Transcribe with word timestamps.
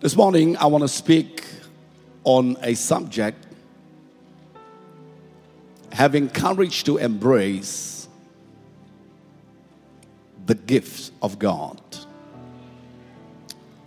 This 0.00 0.16
morning, 0.16 0.56
I 0.56 0.64
want 0.64 0.80
to 0.80 0.88
speak 0.88 1.44
on 2.24 2.56
a 2.62 2.72
subject 2.72 3.46
having 5.92 6.30
courage 6.30 6.84
to 6.84 6.96
embrace 6.96 8.08
the 10.46 10.54
gifts 10.54 11.12
of 11.20 11.38
God. 11.38 11.78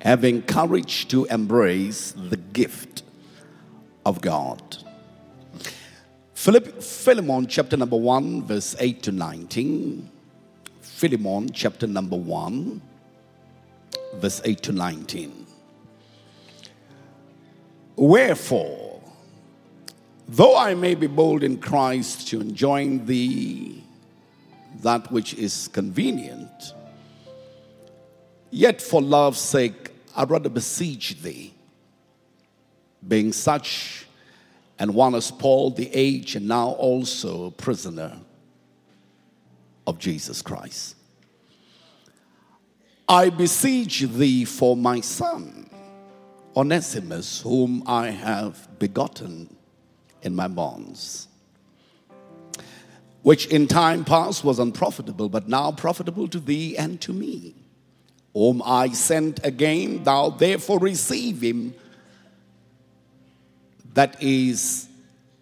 Having 0.01 0.43
courage 0.43 1.07
to 1.07 1.25
embrace 1.25 2.11
the 2.11 2.37
gift 2.37 3.01
of 4.05 4.21
God. 4.21 4.77
Philip, 6.35 6.83
Philemon 6.83 7.47
chapter 7.47 7.75
number 7.75 7.97
1, 7.97 8.43
verse 8.43 8.75
8 8.77 9.01
to 9.01 9.11
19. 9.11 10.11
Philemon 10.79 11.51
chapter 11.51 11.87
number 11.87 12.17
1, 12.17 12.81
verse 14.17 14.41
8 14.45 14.61
to 14.61 14.71
19. 14.71 15.47
Wherefore, 17.95 19.01
though 20.27 20.57
I 20.57 20.73
may 20.73 20.95
be 20.95 21.07
bold 21.07 21.43
in 21.43 21.59
Christ 21.59 22.27
to 22.29 22.41
enjoin 22.41 23.05
thee 23.05 23.83
that 24.81 25.11
which 25.11 25.33
is 25.35 25.67
convenient, 25.69 26.73
yet 28.49 28.81
for 28.81 29.01
love's 29.01 29.39
sake 29.39 29.91
I 30.15 30.23
rather 30.23 30.49
beseech 30.49 31.21
thee, 31.21 31.53
being 33.07 33.31
such 33.31 34.07
and 34.79 34.93
one 34.93 35.15
as 35.15 35.31
Paul 35.31 35.71
the 35.71 35.89
age 35.93 36.35
and 36.35 36.47
now 36.47 36.69
also 36.69 37.45
a 37.45 37.51
prisoner 37.51 38.17
of 39.85 39.99
Jesus 39.99 40.41
Christ. 40.41 40.95
I 43.07 43.29
beseech 43.29 44.01
thee 44.01 44.45
for 44.45 44.75
my 44.75 44.99
son 45.01 45.62
Onesimus, 46.55 47.41
whom 47.41 47.83
I 47.87 48.11
have 48.11 48.67
begotten 48.79 49.55
in 50.21 50.35
my 50.35 50.47
bonds, 50.47 51.27
which 53.23 53.47
in 53.47 53.67
time 53.67 54.05
past 54.05 54.43
was 54.43 54.59
unprofitable, 54.59 55.29
but 55.29 55.47
now 55.47 55.71
profitable 55.71 56.27
to 56.27 56.39
thee 56.39 56.77
and 56.77 57.01
to 57.01 57.13
me, 57.13 57.55
whom 58.33 58.61
I 58.65 58.89
sent 58.89 59.43
again, 59.43 60.03
thou 60.03 60.29
therefore 60.29 60.79
receive 60.79 61.41
him, 61.41 61.73
that 63.93 64.21
is 64.21 64.87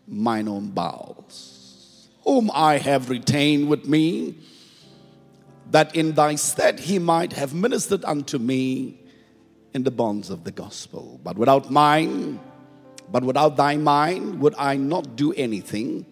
mine 0.07 0.47
own 0.47 0.69
bowels, 0.69 2.07
whom 2.23 2.51
I 2.53 2.77
have 2.77 3.09
retained 3.09 3.69
with 3.69 3.85
me, 3.85 4.35
that 5.71 5.95
in 5.95 6.13
thy 6.13 6.35
stead 6.35 6.79
he 6.79 6.99
might 6.99 7.33
have 7.33 7.53
ministered 7.53 8.03
unto 8.05 8.37
me 8.37 9.00
in 9.73 9.83
the 9.83 9.91
bonds 9.91 10.29
of 10.29 10.43
the 10.43 10.51
gospel. 10.51 11.19
But 11.23 11.37
without 11.37 11.71
mine, 11.71 12.39
but 13.11 13.23
without 13.23 13.57
thy 13.57 13.77
mind, 13.77 14.39
would 14.41 14.55
I 14.57 14.77
not 14.77 15.15
do 15.15 15.33
anything. 15.33 16.05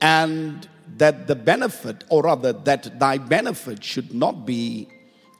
And 0.00 0.68
that 0.96 1.26
the 1.26 1.36
benefit, 1.36 2.04
or 2.08 2.22
rather, 2.22 2.52
that 2.52 2.98
thy 2.98 3.18
benefit 3.18 3.82
should 3.82 4.14
not 4.14 4.46
be 4.46 4.88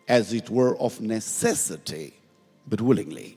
as 0.08 0.32
it 0.32 0.50
were 0.50 0.76
of 0.78 1.00
necessity, 1.00 2.14
but 2.66 2.80
willingly. 2.80 3.36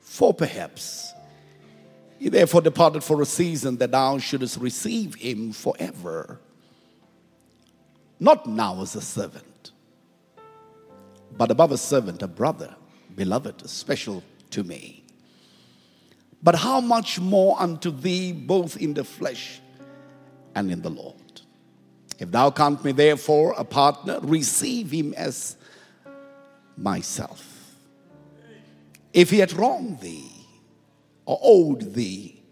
For 0.00 0.32
perhaps 0.34 1.12
he 2.18 2.28
therefore 2.28 2.62
departed 2.62 3.04
for 3.04 3.22
a 3.22 3.26
season 3.26 3.76
that 3.76 3.92
thou 3.92 4.18
shouldest 4.18 4.58
receive 4.58 5.14
him 5.14 5.52
forever, 5.52 6.40
not 8.18 8.46
now 8.46 8.82
as 8.82 8.96
a 8.96 9.00
servant 9.00 9.47
but 11.36 11.50
above 11.50 11.72
a 11.72 11.78
servant, 11.78 12.22
a 12.22 12.28
brother, 12.28 12.74
beloved, 13.14 13.68
special 13.68 14.22
to 14.50 14.64
me. 14.64 15.04
But 16.42 16.56
how 16.56 16.80
much 16.80 17.20
more 17.20 17.60
unto 17.60 17.90
thee, 17.90 18.32
both 18.32 18.76
in 18.76 18.94
the 18.94 19.04
flesh 19.04 19.60
and 20.54 20.70
in 20.70 20.82
the 20.82 20.90
Lord? 20.90 21.16
If 22.18 22.30
thou 22.30 22.50
count 22.50 22.84
me 22.84 22.92
therefore 22.92 23.54
a 23.56 23.64
partner, 23.64 24.18
receive 24.22 24.90
him 24.90 25.14
as 25.14 25.56
myself. 26.76 27.74
If 29.12 29.30
he 29.30 29.38
had 29.38 29.52
wronged 29.52 30.00
thee 30.00 30.30
or 31.26 31.38
owed 31.42 31.94
thee, 31.94 32.42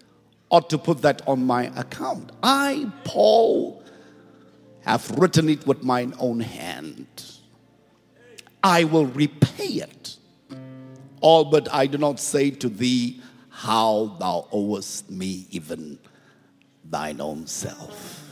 ought 0.51 0.71
to 0.71 0.79
put 0.79 1.03
that 1.03 1.27
on 1.27 1.45
my 1.45 1.65
account. 1.77 2.31
I, 2.43 2.91
Paul, 3.05 3.83
have 4.85 5.11
written 5.19 5.49
it 5.49 5.67
with 5.67 5.83
mine 5.83 6.15
own 6.19 6.41
hand. 6.41 7.07
I 8.67 8.83
will 8.83 9.07
repay 9.07 9.75
it. 9.75 10.17
All 11.21 11.45
but 11.45 11.73
I 11.73 11.87
do 11.87 11.99
not 11.99 12.19
say 12.19 12.51
to 12.51 12.69
thee 12.69 13.23
how 13.49 14.17
thou 14.19 14.49
owest 14.51 15.09
me 15.09 15.47
even 15.51 16.01
thine 16.85 17.21
own 17.21 17.47
self. 17.47 18.25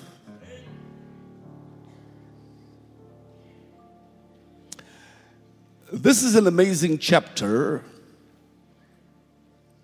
This 5.92 6.24
is 6.24 6.34
an 6.34 6.48
amazing 6.48 6.98
chapter 6.98 7.84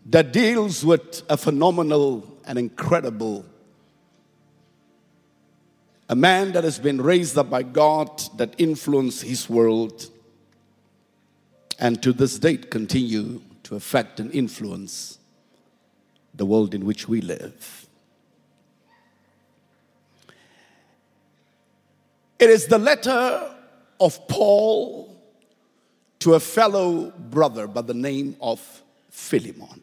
that 0.06 0.32
deals 0.32 0.84
with 0.84 1.22
a 1.28 1.36
phenomenal 1.36 2.26
and 2.44 2.58
incredible 2.58 3.44
a 6.08 6.16
man 6.16 6.50
that 6.54 6.64
has 6.64 6.80
been 6.80 7.00
raised 7.00 7.38
up 7.38 7.48
by 7.48 7.62
God 7.62 8.20
that 8.36 8.56
influenced 8.58 9.22
his 9.22 9.48
world 9.48 10.10
and 11.80 12.02
to 12.02 12.12
this 12.12 12.38
date 12.38 12.70
continue 12.70 13.40
to 13.62 13.74
affect 13.74 14.20
and 14.20 14.30
influence 14.32 15.18
the 16.34 16.44
world 16.44 16.74
in 16.74 16.84
which 16.84 17.08
we 17.08 17.22
live. 17.22 17.86
It 22.38 22.50
is 22.50 22.66
the 22.66 22.78
letter 22.78 23.54
of 23.98 24.28
Paul 24.28 25.16
to 26.20 26.34
a 26.34 26.40
fellow 26.40 27.10
brother 27.10 27.66
by 27.66 27.80
the 27.80 27.94
name 27.94 28.36
of 28.40 28.82
Philemon. 29.08 29.82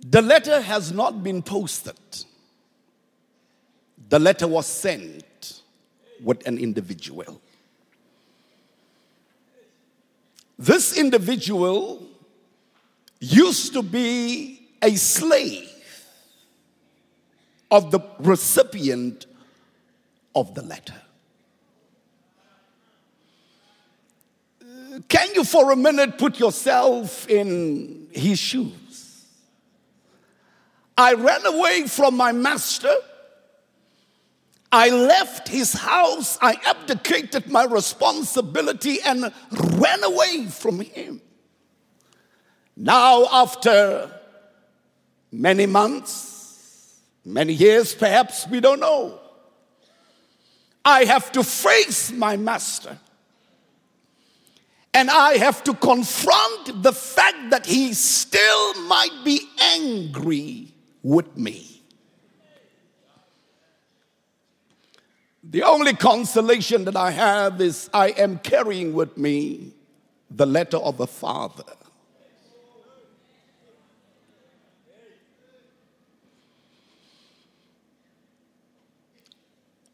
The 0.00 0.22
letter 0.22 0.60
has 0.60 0.92
not 0.92 1.24
been 1.24 1.42
posted. 1.42 1.98
The 4.08 4.18
letter 4.18 4.46
was 4.46 4.66
sent 4.66 5.62
with 6.22 6.46
an 6.46 6.58
individual. 6.58 7.40
This 10.58 10.96
individual 10.96 12.06
used 13.20 13.72
to 13.72 13.82
be 13.82 14.68
a 14.82 14.94
slave 14.96 15.70
of 17.70 17.90
the 17.90 18.00
recipient 18.20 19.26
of 20.34 20.54
the 20.54 20.62
letter. 20.62 20.94
Can 25.08 25.34
you, 25.34 25.44
for 25.44 25.72
a 25.72 25.76
minute, 25.76 26.18
put 26.18 26.38
yourself 26.38 27.28
in 27.28 28.06
his 28.12 28.38
shoes? 28.38 29.26
I 30.96 31.14
ran 31.14 31.44
away 31.44 31.88
from 31.88 32.16
my 32.16 32.30
master 32.30 32.94
I 34.76 34.88
left 34.88 35.46
his 35.46 35.72
house, 35.72 36.36
I 36.42 36.56
abdicated 36.66 37.48
my 37.48 37.64
responsibility 37.64 38.98
and 39.06 39.32
ran 39.52 40.02
away 40.02 40.46
from 40.46 40.80
him. 40.80 41.20
Now, 42.76 43.24
after 43.30 44.10
many 45.30 45.66
months, 45.66 46.98
many 47.24 47.52
years 47.52 47.94
perhaps, 47.94 48.48
we 48.48 48.58
don't 48.58 48.80
know, 48.80 49.20
I 50.84 51.04
have 51.04 51.30
to 51.32 51.44
face 51.44 52.10
my 52.10 52.36
master. 52.36 52.98
And 54.92 55.08
I 55.08 55.34
have 55.34 55.62
to 55.64 55.74
confront 55.74 56.82
the 56.82 56.92
fact 56.92 57.50
that 57.50 57.64
he 57.64 57.92
still 57.94 58.74
might 58.88 59.22
be 59.24 59.40
angry 59.76 60.74
with 61.04 61.36
me. 61.36 61.73
The 65.54 65.62
only 65.62 65.94
consolation 65.94 66.84
that 66.86 66.96
I 66.96 67.12
have 67.12 67.60
is 67.60 67.88
I 67.94 68.08
am 68.08 68.38
carrying 68.38 68.92
with 68.92 69.16
me 69.16 69.72
the 70.28 70.46
letter 70.46 70.78
of 70.78 70.96
the 70.96 71.06
Father. 71.06 71.62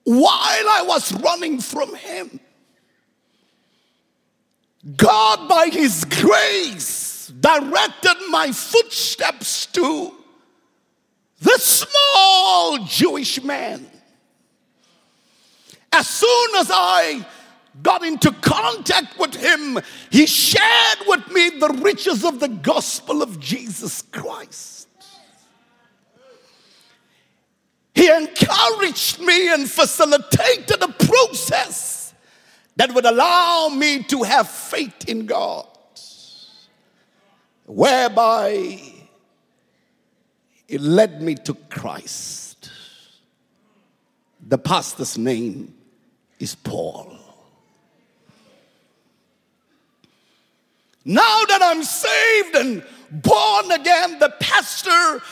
While 0.05 0.25
I 0.25 0.83
was 0.87 1.13
running 1.21 1.61
from 1.61 1.95
Him, 1.95 2.41
God, 4.97 5.47
by 5.47 5.67
His 5.71 6.07
grace, 6.07 7.31
directed 7.39 8.17
my 8.31 8.51
footsteps 8.51 9.67
to 9.67 10.15
the 11.39 11.59
small 11.59 12.79
Jewish 12.87 13.43
man 13.43 13.90
as 16.01 16.09
soon 16.09 16.57
as 16.57 16.71
I 16.73 17.27
got 17.83 18.03
into 18.03 18.33
contact 18.33 19.19
with 19.19 19.35
him, 19.35 19.79
he 20.09 20.25
shared 20.25 20.99
with 21.07 21.31
me 21.31 21.51
the 21.59 21.69
riches 21.83 22.25
of 22.25 22.41
the 22.41 22.49
gospel 22.49 23.21
of 23.23 23.39
Jesus 23.39 24.01
Christ. 24.11 24.89
He 27.95 28.09
encouraged 28.09 29.21
me 29.21 29.53
and 29.53 29.71
facilitated 29.71 30.83
a 30.83 30.89
process 30.89 32.15
that 32.77 32.95
would 32.95 33.05
allow 33.05 33.69
me 33.69 34.03
to 34.05 34.23
have 34.23 34.49
faith 34.49 35.07
in 35.07 35.27
God, 35.27 35.67
whereby 37.67 38.81
it 40.67 40.81
led 40.81 41.21
me 41.21 41.35
to 41.35 41.53
Christ. 41.69 42.71
The 44.49 44.57
pastor's 44.57 45.19
name 45.19 45.75
is 46.41 46.55
Paul. 46.55 47.17
Now 51.05 51.45
that 51.49 51.61
I'm 51.63 51.83
saved 51.83 52.57
and 52.57 52.85
born 53.11 53.73
again, 53.73 54.19
the 54.19 54.35
pastor 54.41 55.23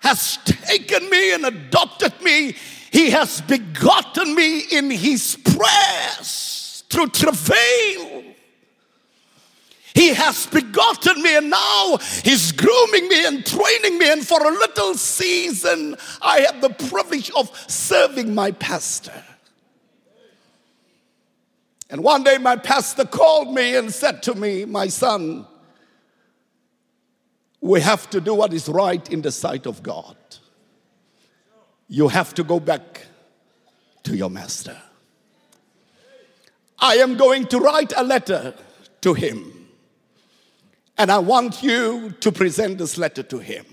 has 0.00 0.38
taken 0.44 1.10
me 1.10 1.34
and 1.34 1.46
adopted 1.46 2.12
me. 2.22 2.54
He 2.90 3.10
has 3.10 3.40
begotten 3.42 4.34
me 4.34 4.60
in 4.60 4.90
his 4.90 5.36
prayers 5.36 6.84
through 6.88 7.08
travail. 7.08 8.24
He 9.94 10.14
has 10.14 10.46
begotten 10.46 11.22
me 11.22 11.36
and 11.36 11.50
now 11.50 11.98
he's 12.22 12.52
grooming 12.52 13.08
me 13.08 13.26
and 13.26 13.44
training 13.44 13.98
me. 13.98 14.10
And 14.10 14.26
for 14.26 14.40
a 14.40 14.50
little 14.50 14.94
season, 14.94 15.96
I 16.22 16.40
have 16.40 16.60
the 16.60 16.70
privilege 16.70 17.30
of 17.32 17.50
serving 17.68 18.34
my 18.34 18.52
pastor. 18.52 19.24
And 21.90 22.02
one 22.02 22.22
day, 22.22 22.38
my 22.38 22.56
pastor 22.56 23.04
called 23.04 23.54
me 23.54 23.76
and 23.76 23.92
said 23.92 24.22
to 24.24 24.34
me, 24.34 24.64
My 24.64 24.88
son, 24.88 25.46
we 27.60 27.80
have 27.80 28.08
to 28.10 28.20
do 28.20 28.34
what 28.34 28.52
is 28.52 28.68
right 28.68 29.10
in 29.10 29.22
the 29.22 29.32
sight 29.32 29.66
of 29.66 29.82
God. 29.82 30.16
You 31.88 32.08
have 32.08 32.34
to 32.34 32.44
go 32.44 32.60
back 32.60 33.06
to 34.04 34.16
your 34.16 34.28
master. 34.28 34.76
I 36.78 36.96
am 36.96 37.16
going 37.16 37.46
to 37.46 37.58
write 37.58 37.92
a 37.96 38.04
letter 38.04 38.54
to 39.00 39.14
him. 39.14 39.68
And 40.96 41.10
I 41.10 41.18
want 41.18 41.62
you 41.62 42.10
to 42.20 42.32
present 42.32 42.78
this 42.78 42.98
letter 42.98 43.22
to 43.22 43.38
him. 43.38 43.64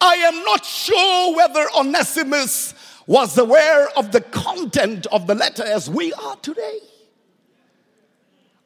I 0.00 0.14
am 0.14 0.42
not 0.44 0.64
sure 0.64 1.36
whether 1.36 1.66
Onesimus 1.78 2.74
was 3.06 3.36
aware 3.38 3.88
of 3.96 4.12
the 4.12 4.20
content 4.20 5.06
of 5.06 5.26
the 5.26 5.34
letter 5.34 5.64
as 5.64 5.88
we 5.88 6.12
are 6.12 6.36
today. 6.36 6.78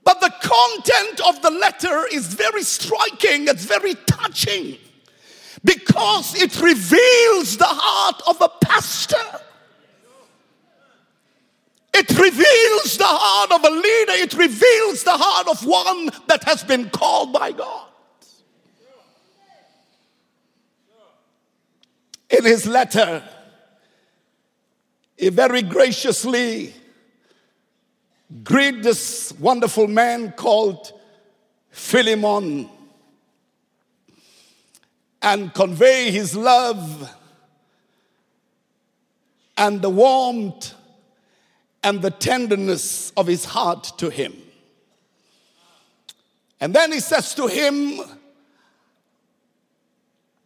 But 0.04 0.20
the 0.20 0.32
content 0.42 1.20
of 1.26 1.40
the 1.40 1.50
letter 1.50 2.04
is 2.12 2.26
very 2.34 2.62
striking, 2.62 3.48
it's 3.48 3.64
very 3.64 3.94
touching 4.06 4.78
because 5.64 6.34
it 6.34 6.60
reveals 6.60 7.56
the 7.56 7.66
heart 7.66 8.22
of 8.26 8.40
a 8.40 8.48
pastor. 8.64 9.16
It 11.94 12.10
reveals 12.10 12.98
the 12.98 13.06
heart 13.06 13.52
of 13.52 13.64
a 13.64 13.70
leader. 13.70 14.22
It 14.24 14.34
reveals 14.34 15.04
the 15.04 15.16
heart 15.16 15.48
of 15.48 15.64
one 15.64 16.10
that 16.26 16.42
has 16.44 16.64
been 16.64 16.90
called 16.90 17.32
by 17.32 17.52
God. 17.52 17.86
In 22.30 22.44
his 22.44 22.66
letter, 22.66 23.22
he 25.16 25.28
very 25.28 25.62
graciously 25.62 26.74
greet 28.42 28.82
this 28.82 29.32
wonderful 29.38 29.86
man 29.86 30.32
called 30.32 30.92
Philemon 31.70 32.68
and 35.22 35.54
convey 35.54 36.10
his 36.10 36.36
love 36.36 37.10
and 39.56 39.80
the 39.80 39.90
warmth 39.90 40.74
and 41.82 42.02
the 42.02 42.10
tenderness 42.10 43.12
of 43.16 43.26
his 43.26 43.44
heart 43.44 43.92
to 43.98 44.10
him. 44.10 44.34
And 46.60 46.74
then 46.74 46.92
he 46.92 47.00
says 47.00 47.34
to 47.34 47.46
him, 47.46 48.00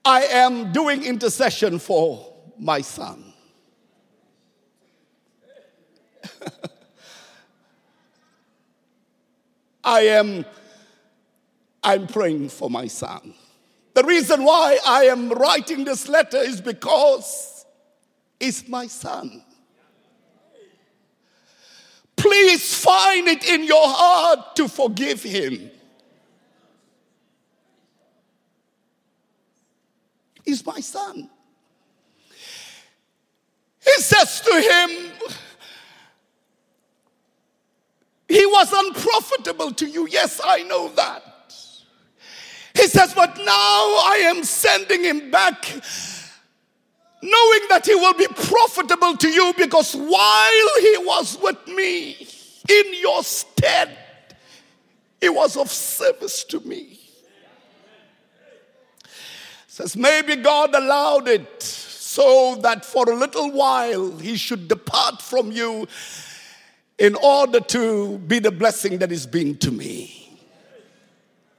I 0.05 0.23
am 0.25 0.73
doing 0.73 1.05
intercession 1.05 1.79
for 1.79 2.32
my 2.59 2.81
son. 2.81 3.28
I 9.85 10.00
am 10.00 10.44
I'm 11.82 12.06
praying 12.06 12.50
for 12.50 12.69
my 12.69 12.87
son. 12.87 13.35
The 13.94 14.05
reason 14.05 14.44
why 14.44 14.79
I 14.87 15.05
am 15.05 15.31
writing 15.31 15.85
this 15.85 16.09
letter 16.09 16.38
is 16.38 16.61
because 16.61 17.65
it's 18.38 18.69
my 18.69 18.87
son. 18.87 19.43
Please 22.17 22.75
find 22.75 23.29
it 23.29 23.49
in 23.49 23.64
your 23.64 23.88
heart 23.88 24.56
to 24.56 24.69
forgive 24.69 25.23
him. 25.23 25.71
He's 30.44 30.67
my 30.67 30.81
son. 30.81 31.31
He 33.85 34.03
says 34.03 34.41
to 34.41 34.61
him, 34.61 35.12
He 38.29 38.45
was 38.45 38.73
unprofitable 38.73 39.73
to 39.73 39.87
you. 39.87 40.07
Yes, 40.07 40.41
I 40.45 40.63
know 40.65 40.89
that. 40.89 41.23
He 42.75 42.87
says, 42.87 43.15
But 43.15 43.37
now 43.39 43.45
I 43.45 44.21
am 44.25 44.45
sending 44.45 45.03
him 45.03 45.31
back, 45.31 45.65
knowing 47.23 47.61
that 47.71 47.87
he 47.87 47.95
will 47.95 48.15
be 48.15 48.27
profitable 48.27 49.17
to 49.17 49.29
you 49.29 49.55
because 49.57 49.95
while 49.95 50.81
he 50.81 50.97
was 50.99 51.39
with 51.43 51.67
me 51.69 52.29
in 52.69 53.01
your 53.01 53.25
stead, 53.25 53.97
he 55.21 55.29
was 55.29 55.57
of 55.57 55.71
service 55.71 56.45
to 56.45 56.61
me. 56.61 57.01
Says, 59.67 59.97
maybe 59.97 60.37
God 60.37 60.75
allowed 60.75 61.29
it 61.29 61.63
so 61.63 62.57
that 62.63 62.85
for 62.85 63.11
a 63.11 63.15
little 63.15 63.53
while 63.53 64.17
he 64.19 64.37
should 64.37 64.69
depart 64.69 65.23
from 65.23 65.53
you 65.53 65.87
in 66.99 67.15
order 67.17 67.61
to 67.61 68.19
be 68.19 68.39
the 68.39 68.50
blessing 68.50 68.99
that 68.99 69.12
is 69.12 69.26
being 69.26 69.57
to 69.59 69.71
me. 69.71 70.38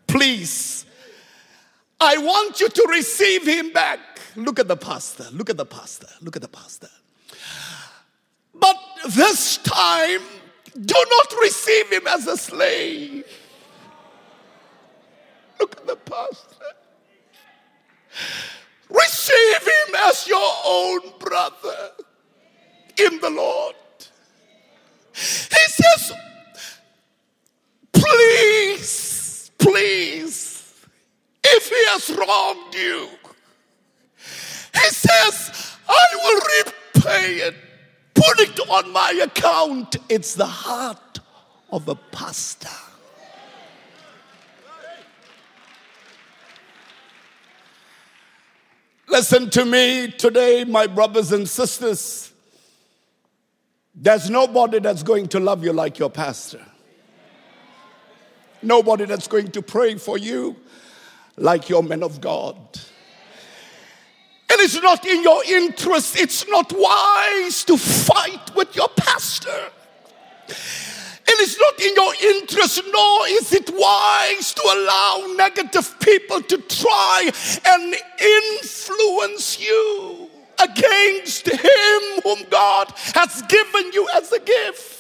Please, 0.07 0.85
I 1.99 2.17
want 2.17 2.59
you 2.59 2.69
to 2.69 2.87
receive 2.89 3.45
him 3.47 3.71
back. 3.71 3.99
Look 4.35 4.59
at 4.59 4.67
the 4.67 4.77
pastor, 4.77 5.25
look 5.31 5.49
at 5.49 5.57
the 5.57 5.65
pastor, 5.65 6.07
look 6.21 6.35
at 6.35 6.41
the 6.41 6.47
pastor. 6.47 6.89
But 8.53 8.75
this 9.09 9.57
time, 9.57 10.21
do 10.85 11.05
not 11.09 11.33
receive 11.41 11.91
him 11.91 12.07
as 12.07 12.27
a 12.27 12.37
slave. 12.37 13.25
Look 15.59 15.77
at 15.77 15.87
the 15.87 15.95
pastor. 15.95 16.55
Receive 18.89 19.61
him 19.61 19.95
as 20.07 20.27
your 20.27 20.51
own 20.65 21.01
brother 21.19 21.91
in 22.97 23.19
the 23.19 23.29
Lord. 23.29 23.75
He 25.19 25.65
says, 25.67 26.13
please, 27.91 29.51
please, 29.57 30.73
if 31.43 31.69
he 31.69 31.85
has 31.87 32.09
wronged 32.17 32.73
you, 32.73 33.09
he 34.73 34.89
says, 34.89 35.75
I 35.87 36.05
will 36.23 36.41
repay 36.63 37.35
it. 37.47 37.55
Put 38.13 38.39
it 38.39 38.59
on 38.69 38.91
my 38.93 39.11
account. 39.23 39.97
It's 40.07 40.35
the 40.35 40.45
heart 40.45 41.19
of 41.71 41.87
a 41.89 41.95
pastor. 41.95 42.69
Listen 49.07 49.49
to 49.49 49.65
me 49.65 50.11
today, 50.11 50.63
my 50.63 50.85
brothers 50.87 51.31
and 51.31 51.49
sisters. 51.49 52.28
There's 53.95 54.29
nobody 54.29 54.79
that's 54.79 55.03
going 55.03 55.27
to 55.29 55.39
love 55.39 55.63
you 55.63 55.73
like 55.73 55.99
your 55.99 56.09
pastor. 56.09 56.65
Nobody 58.61 59.05
that's 59.05 59.27
going 59.27 59.51
to 59.51 59.61
pray 59.61 59.95
for 59.95 60.17
you 60.17 60.55
like 61.37 61.69
your 61.69 61.81
men 61.83 62.03
of 62.03 62.19
God. 62.19 62.57
And 64.51 64.59
It 64.59 64.65
is 64.65 64.81
not 64.81 65.05
in 65.05 65.23
your 65.23 65.43
interest, 65.45 66.19
it's 66.19 66.47
not 66.47 66.73
wise 66.75 67.63
to 67.65 67.77
fight 67.77 68.55
with 68.55 68.75
your 68.75 68.89
pastor. 68.89 69.69
And 70.49 70.55
It 71.27 71.39
is 71.41 71.57
not 71.59 71.79
in 71.79 71.95
your 71.95 72.13
interest, 72.35 72.81
nor 72.91 73.27
is 73.27 73.53
it 73.53 73.69
wise 73.73 74.53
to 74.53 74.61
allow 74.63 75.33
negative 75.35 75.95
people 75.99 76.41
to 76.41 76.57
try 76.57 77.31
and 77.65 77.95
influence 78.19 79.59
you 79.59 80.18
against 80.61 81.47
him 81.47 82.21
whom 82.23 82.39
God 82.49 82.93
has 83.15 83.41
given 83.43 83.91
you 83.93 84.07
as 84.15 84.31
a 84.31 84.39
gift. 84.39 84.99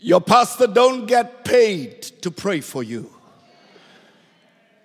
Your 0.00 0.20
pastor 0.20 0.66
don't 0.66 1.06
get 1.06 1.44
paid 1.44 2.02
to 2.02 2.30
pray 2.30 2.60
for 2.60 2.82
you. 2.82 3.10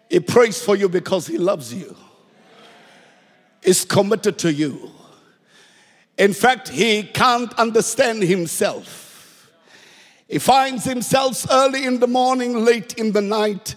He 0.09 0.19
prays 0.19 0.61
for 0.61 0.75
you 0.75 0.89
because 0.89 1.27
he 1.27 1.37
loves 1.37 1.73
you. 1.73 1.95
Is 3.61 3.85
committed 3.85 4.37
to 4.39 4.51
you. 4.51 4.91
In 6.17 6.33
fact, 6.33 6.69
he 6.69 7.03
can't 7.03 7.53
understand 7.53 8.21
himself. 8.23 9.51
He 10.27 10.39
finds 10.39 10.83
himself 10.83 11.45
early 11.49 11.85
in 11.85 11.99
the 11.99 12.07
morning, 12.07 12.65
late 12.65 12.93
in 12.95 13.11
the 13.11 13.21
night, 13.21 13.75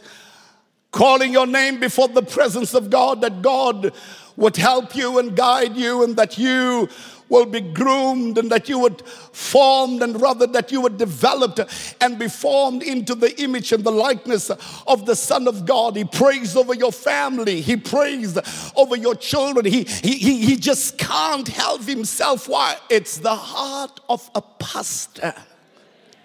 calling 0.97 1.31
your 1.31 1.47
name 1.47 1.79
before 1.79 2.09
the 2.09 2.23
presence 2.23 2.73
of 2.73 2.89
God, 2.89 3.21
that 3.21 3.43
God 3.43 3.93
would 4.37 4.57
help 4.57 4.97
you 4.97 5.19
and 5.19 5.37
guide 5.37 5.77
you, 5.77 6.03
and 6.03 6.17
that 6.17 6.39
you 6.39 6.89
will 7.29 7.45
be 7.45 7.61
groomed 7.61 8.39
and 8.39 8.51
that 8.51 8.69
you 8.69 8.79
would 8.79 9.05
formed 9.07 10.01
and 10.03 10.21
rather 10.21 10.47
that 10.47 10.71
you 10.71 10.81
would 10.81 10.97
developed 10.97 11.61
and 12.01 12.19
be 12.19 12.29
formed 12.29 12.83
into 12.83 13.15
the 13.15 13.39
image 13.43 13.73
and 13.73 13.83
the 13.85 13.91
likeness 13.91 14.49
of 14.87 15.07
the 15.07 15.17
Son 15.17 15.49
of 15.49 15.67
God. 15.67 15.97
He 15.97 16.05
prays 16.05 16.57
over 16.57 16.73
your 16.73 16.93
family. 16.93 17.61
He 17.61 17.77
prays 17.77 18.39
over 18.77 18.97
your 18.97 19.17
children. 19.17 19.67
He, 19.67 19.83
he, 19.83 20.17
he, 20.19 20.47
he 20.47 20.57
just 20.57 20.99
can't 20.99 21.49
help 21.49 21.83
himself. 21.83 22.49
Why? 22.49 22.77
It's 22.89 23.19
the 23.19 23.35
heart 23.35 24.01
of 24.09 24.31
a 24.35 24.41
pastor 24.41 25.35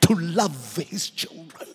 to 0.01 0.13
love 0.13 0.75
his 0.75 1.09
children. 1.09 1.67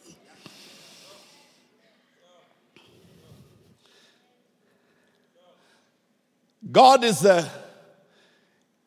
God 6.71 7.05
is 7.05 7.25
a 7.25 7.51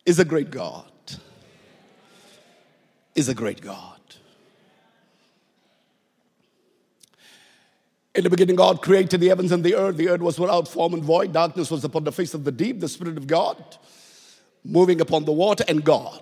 is 0.06 0.20
a 0.20 0.26
great 0.26 0.52
God. 0.52 0.86
Is 3.16 3.30
a 3.30 3.34
great 3.34 3.62
God. 3.62 3.96
In 8.16 8.24
the 8.24 8.30
beginning, 8.30 8.56
God 8.56 8.82
created 8.82 9.20
the 9.20 9.28
heavens 9.28 9.52
and 9.52 9.64
the 9.64 9.76
earth. 9.76 9.98
The 9.98 10.10
earth 10.10 10.22
was 10.22 10.40
without 10.40 10.68
form 10.68 10.94
and 10.94 11.04
void. 11.04 11.32
Darkness 11.32 11.70
was 11.70 11.84
upon 11.84 12.04
the 12.04 12.12
face 12.12 12.34
of 12.34 12.44
the 12.44 12.52
deep. 12.52 12.80
The 12.80 12.88
Spirit 12.90 13.18
of 13.18 13.28
God 13.28 13.78
moving 14.64 15.02
upon 15.02 15.26
the 15.26 15.32
water, 15.32 15.64
and 15.68 15.84
God. 15.84 16.22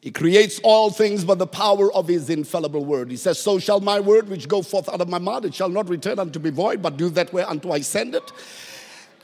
He 0.00 0.10
creates 0.10 0.60
all 0.62 0.90
things 0.90 1.24
by 1.24 1.34
the 1.34 1.46
power 1.46 1.92
of 1.92 2.06
his 2.06 2.30
infallible 2.30 2.84
word. 2.84 3.10
He 3.10 3.16
says, 3.16 3.38
So 3.38 3.58
shall 3.58 3.80
my 3.80 3.98
word 4.00 4.28
which 4.28 4.48
go 4.48 4.62
forth 4.62 4.88
out 4.88 5.00
of 5.00 5.08
my 5.08 5.18
mouth, 5.18 5.44
it 5.44 5.54
shall 5.54 5.68
not 5.68 5.88
return 5.88 6.18
unto 6.18 6.38
me 6.38 6.50
void, 6.50 6.80
but 6.80 6.96
do 6.96 7.10
that 7.10 7.32
whereunto 7.32 7.72
I 7.72 7.80
send 7.80 8.14
it, 8.14 8.32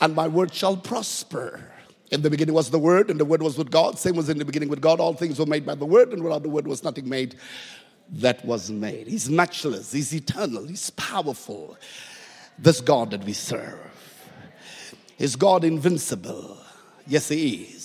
and 0.01 0.15
my 0.15 0.29
word 0.29 0.53
shall 0.55 0.77
prosper. 0.77 1.71
In 2.11 2.23
the 2.23 2.31
beginning 2.31 2.55
was 2.55 2.71
the 2.71 2.79
Word, 2.79 3.11
and 3.11 3.19
the 3.19 3.25
Word 3.25 3.43
was 3.43 3.59
with 3.59 3.71
God. 3.71 3.99
Same 3.99 4.15
was 4.15 4.29
in 4.29 4.39
the 4.39 4.45
beginning 4.45 4.69
with 4.69 4.81
God. 4.81 5.01
All 5.01 5.15
things 5.15 5.39
were 5.39 5.47
made 5.47 5.67
by 5.67 5.75
the 5.75 5.87
Word, 5.87 6.13
and 6.13 6.23
without 6.23 6.43
the 6.43 6.49
Word 6.49 6.67
was 6.67 6.85
nothing 6.85 7.09
made 7.09 7.35
that 8.11 8.45
was 8.45 8.71
made. 8.71 9.07
He's 9.07 9.29
matchless, 9.29 9.93
He's 9.93 10.15
eternal, 10.15 10.67
He's 10.67 10.91
powerful. 10.91 11.77
This 12.59 12.81
God 12.81 13.11
that 13.11 13.25
we 13.25 13.33
serve. 13.33 13.81
Is 15.19 15.35
God 15.35 15.65
invincible? 15.65 16.59
Yes, 17.07 17.29
He 17.29 17.55
is. 17.55 17.84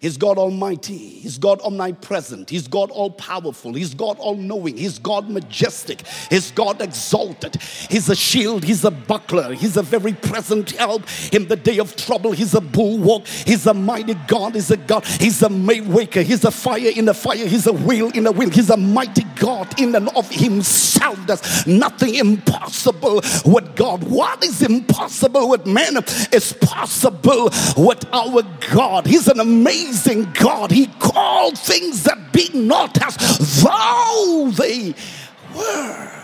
He's 0.00 0.16
God 0.16 0.38
Almighty. 0.38 0.96
He's 0.96 1.36
God 1.36 1.60
omnipresent. 1.60 2.48
He's 2.48 2.66
God 2.66 2.90
all 2.90 3.10
powerful. 3.10 3.74
He's 3.74 3.92
God 3.92 4.18
all 4.18 4.34
knowing. 4.34 4.78
He's 4.78 4.98
God 4.98 5.28
majestic. 5.28 6.06
He's 6.30 6.50
God 6.52 6.80
exalted. 6.80 7.56
He's 7.90 8.08
a 8.08 8.16
shield. 8.16 8.64
He's 8.64 8.82
a 8.86 8.90
buckler. 8.90 9.52
He's 9.52 9.76
a 9.76 9.82
very 9.82 10.14
present 10.14 10.70
help 10.70 11.02
in 11.34 11.48
the 11.48 11.56
day 11.56 11.78
of 11.78 11.96
trouble. 11.96 12.32
He's 12.32 12.54
a 12.54 12.62
bulwark. 12.62 13.26
He's 13.26 13.66
a 13.66 13.74
mighty 13.74 14.14
God. 14.26 14.54
He's 14.54 14.70
a 14.70 14.78
God. 14.78 15.04
He's 15.04 15.42
a 15.42 15.48
waker. 15.50 16.22
He's 16.22 16.46
a 16.46 16.50
fire 16.50 16.92
in 16.96 17.04
the 17.04 17.12
fire. 17.12 17.46
He's 17.46 17.66
a 17.66 17.72
wheel 17.74 18.10
in 18.12 18.24
the 18.24 18.32
wheel. 18.32 18.48
He's 18.48 18.70
a 18.70 18.78
mighty 18.78 19.24
God 19.40 19.80
in 19.80 19.94
and 19.96 20.08
of 20.10 20.30
himself. 20.30 21.18
There's 21.26 21.66
nothing 21.66 22.14
impossible 22.14 23.22
with 23.44 23.74
God. 23.74 24.04
What 24.04 24.44
is 24.44 24.62
impossible 24.62 25.48
with 25.48 25.66
man 25.66 25.96
is 26.30 26.52
possible 26.60 27.50
with 27.76 28.04
our 28.12 28.42
God. 28.70 29.06
He's 29.06 29.26
an 29.26 29.40
amazing 29.40 30.30
God. 30.34 30.70
He 30.70 30.86
called 30.98 31.58
things 31.58 32.04
that 32.04 32.32
be 32.32 32.50
not 32.52 33.02
as 33.02 33.16
though 33.62 34.52
they 34.54 34.94
were. 35.56 36.20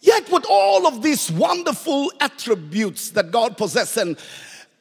Yet, 0.00 0.30
with 0.30 0.44
all 0.50 0.88
of 0.88 1.00
these 1.00 1.30
wonderful 1.30 2.12
attributes 2.20 3.10
that 3.10 3.30
God 3.30 3.56
possesses, 3.56 3.96
and 3.96 4.18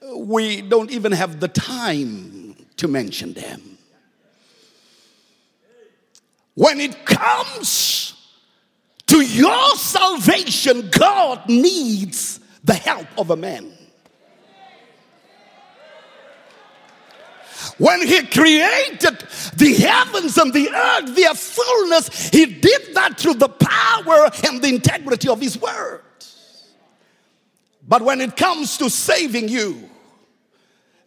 we 0.01 0.61
don't 0.61 0.91
even 0.91 1.11
have 1.11 1.39
the 1.39 1.47
time 1.47 2.55
to 2.77 2.87
mention 2.87 3.33
them. 3.33 3.77
When 6.55 6.79
it 6.79 7.05
comes 7.05 8.13
to 9.07 9.21
your 9.21 9.75
salvation, 9.75 10.89
God 10.89 11.47
needs 11.47 12.39
the 12.63 12.73
help 12.73 13.07
of 13.17 13.29
a 13.29 13.35
man. 13.35 13.71
When 17.77 18.05
he 18.05 18.25
created 18.27 19.25
the 19.55 19.73
heavens 19.73 20.37
and 20.37 20.53
the 20.53 20.69
earth, 20.69 21.15
their 21.15 21.33
fullness, 21.33 22.29
he 22.29 22.45
did 22.45 22.95
that 22.95 23.19
through 23.19 23.35
the 23.35 23.49
power 23.49 24.29
and 24.47 24.61
the 24.61 24.69
integrity 24.69 25.29
of 25.29 25.39
his 25.39 25.59
word. 25.59 26.01
But 27.87 28.01
when 28.03 28.21
it 28.21 28.35
comes 28.35 28.77
to 28.77 28.89
saving 28.89 29.49
you, 29.49 29.89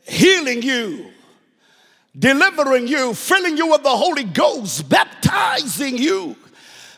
healing 0.05 0.63
you, 0.63 1.11
delivering 2.19 2.87
you, 2.87 3.15
filling 3.15 3.57
you 3.57 3.71
with 3.71 3.83
the 3.83 3.89
Holy 3.89 4.25
Ghost, 4.25 4.89
baptizing 4.89 5.99
you, 5.99 6.37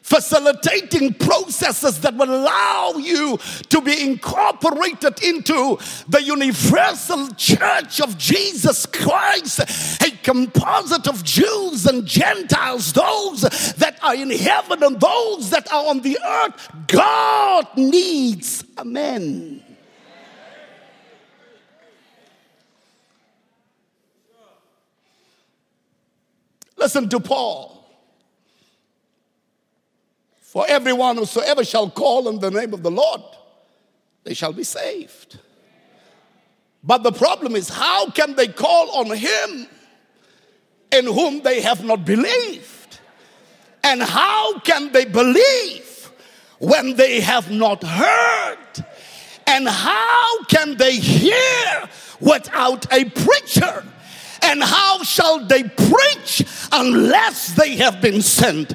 facilitating 0.03 1.13
processes 1.15 2.01
that 2.01 2.15
will 2.15 2.33
allow 2.33 2.93
you 2.97 3.37
to 3.69 3.81
be 3.81 4.09
incorporated 4.09 5.21
into 5.25 5.77
the 6.09 6.23
universal 6.23 7.29
church 7.35 8.01
of 8.01 8.17
Jesus 8.17 8.87
Christ, 8.87 9.61
a 10.03 10.11
composite 10.23 11.09
of 11.09 11.25
Jews 11.25 11.87
and 11.87 12.07
Gentiles, 12.07 12.93
those 12.93 13.41
that 13.75 13.99
are 14.01 14.15
in 14.15 14.31
heaven 14.31 14.85
and 14.85 15.01
those 15.01 15.51
that 15.51 15.73
are 15.73 15.89
on 15.89 16.01
the 16.01 16.19
earth. 16.25 16.69
God 16.87 17.67
needs 17.77 18.65
a 18.77 18.85
man. 18.85 19.66
Listen 26.87 27.09
to 27.09 27.19
Paul. 27.19 27.85
For 30.39 30.65
everyone 30.69 31.17
whosoever 31.17 31.65
shall 31.65 31.91
call 31.91 32.29
on 32.29 32.39
the 32.39 32.49
name 32.49 32.73
of 32.73 32.85
the 32.85 32.93
Lord, 32.93 33.23
they 34.23 34.35
shall 34.35 34.53
be 34.53 34.63
saved. 34.63 35.41
But 36.85 37.03
the 37.03 37.11
problem 37.11 37.57
is, 37.57 37.69
how 37.69 38.11
can 38.11 38.37
they 38.37 38.47
call 38.47 38.89
on 38.99 39.11
him 39.17 39.67
in 40.93 41.07
whom 41.07 41.43
they 41.43 41.61
have 41.61 41.83
not 41.83 42.05
believed? 42.05 43.01
And 43.83 44.01
how 44.01 44.61
can 44.61 44.93
they 44.93 45.07
believe 45.07 46.13
when 46.61 46.95
they 46.95 47.21
have 47.21 47.51
not 47.51 47.83
heard? 47.83 48.87
And 49.49 49.69
how 49.69 50.45
can 50.45 50.77
they 50.77 50.95
hear 50.95 51.89
without 52.21 52.87
a 52.93 53.07
preacher? 53.07 53.85
And 54.43 54.63
how 54.63 55.03
shall 55.03 55.45
they 55.45 55.65
preach 55.65 56.45
unless 56.73 57.53
they 57.55 57.77
have 57.77 58.01
been 58.01 58.23
sent? 58.23 58.75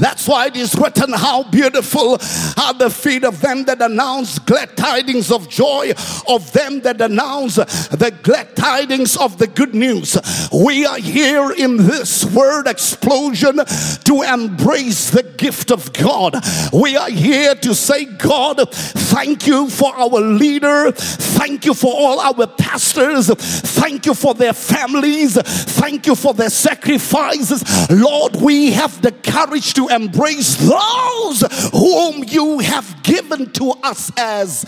That's 0.00 0.26
why 0.26 0.46
it 0.46 0.56
is 0.56 0.74
written, 0.74 1.12
How 1.12 1.42
beautiful 1.44 2.18
are 2.56 2.74
the 2.74 2.90
feet 2.90 3.24
of 3.24 3.40
them 3.40 3.64
that 3.64 3.80
announce 3.80 4.38
glad 4.38 4.76
tidings 4.76 5.30
of 5.30 5.48
joy, 5.48 5.92
of 6.28 6.52
them 6.52 6.80
that 6.80 7.00
announce 7.00 7.56
the 7.56 8.12
glad 8.22 8.56
tidings 8.56 9.16
of 9.16 9.38
the 9.38 9.46
good 9.46 9.74
news. 9.74 10.16
We 10.52 10.86
are 10.86 10.98
here 10.98 11.52
in 11.52 11.76
this 11.76 12.24
word 12.24 12.66
explosion 12.66 13.56
to 13.56 14.22
embrace 14.22 15.10
the 15.10 15.22
gift 15.22 15.70
of 15.70 15.92
God. 15.92 16.36
We 16.72 16.96
are 16.96 17.10
here 17.10 17.54
to 17.54 17.74
say, 17.74 18.04
God, 18.04 18.68
thank 18.72 19.46
you 19.46 19.68
for 19.70 19.94
our 19.94 20.20
leader. 20.20 20.92
Thank 20.92 21.66
you 21.66 21.74
for 21.74 21.92
all 21.92 22.20
our 22.20 22.46
pastors. 22.46 23.28
Thank 23.28 24.06
you 24.06 24.14
for 24.14 24.34
their 24.34 24.52
families. 24.52 25.34
Thank 25.34 26.06
you 26.06 26.14
for 26.14 26.34
their 26.34 26.50
sacrifices. 26.50 27.62
Lord, 27.90 28.36
we 28.36 28.72
have 28.72 29.02
the 29.02 29.12
courage 29.12 29.74
to 29.74 29.83
embrace 29.88 30.56
those 30.56 31.42
whom 31.72 32.24
you 32.24 32.58
have 32.60 33.02
given 33.02 33.50
to 33.52 33.70
us 33.82 34.10
as 34.16 34.64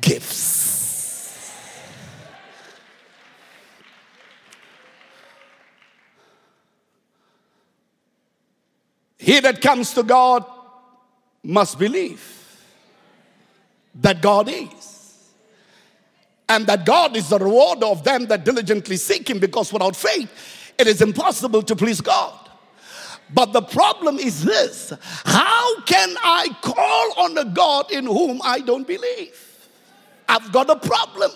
gifts. 0.00 0.64
He 9.18 9.40
that 9.40 9.60
comes 9.60 9.92
to 9.94 10.04
God 10.04 10.44
must 11.42 11.78
believe 11.78 12.32
that 13.96 14.22
God 14.22 14.48
is, 14.48 15.32
and 16.48 16.66
that 16.66 16.84
God 16.86 17.16
is 17.16 17.30
the 17.30 17.38
rewarder 17.38 17.86
of 17.86 18.04
them 18.04 18.26
that 18.26 18.44
diligently 18.44 18.96
seek 18.96 19.28
Him, 19.28 19.40
because 19.40 19.72
without 19.72 19.96
faith, 19.96 20.74
it 20.78 20.86
is 20.86 21.02
impossible 21.02 21.62
to 21.62 21.74
please 21.74 22.00
God. 22.00 22.45
But 23.32 23.52
the 23.52 23.62
problem 23.62 24.18
is 24.18 24.44
this 24.44 24.92
how 25.24 25.80
can 25.80 26.16
I 26.22 26.48
call 26.62 27.24
on 27.24 27.38
a 27.38 27.44
God 27.44 27.90
in 27.90 28.06
whom 28.06 28.40
I 28.44 28.60
don't 28.60 28.86
believe? 28.86 29.42
I've 30.28 30.52
got 30.52 30.70
a 30.70 30.76
problem. 30.76 31.30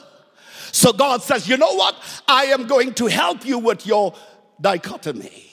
So 0.73 0.93
God 0.93 1.23
says, 1.23 1.49
you 1.49 1.57
know 1.57 1.75
what? 1.75 1.97
I 2.29 2.45
am 2.47 2.67
going 2.67 2.95
to 2.95 3.07
help 3.07 3.45
you 3.45 3.59
with 3.59 3.87
your 3.87 4.15
dichotomy. 4.61 5.47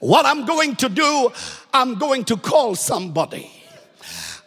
What 0.00 0.26
I'm 0.26 0.44
going 0.44 0.76
to 0.76 0.88
do, 0.88 1.32
I'm 1.72 1.94
going 1.96 2.24
to 2.24 2.36
call 2.36 2.74
somebody. 2.74 3.50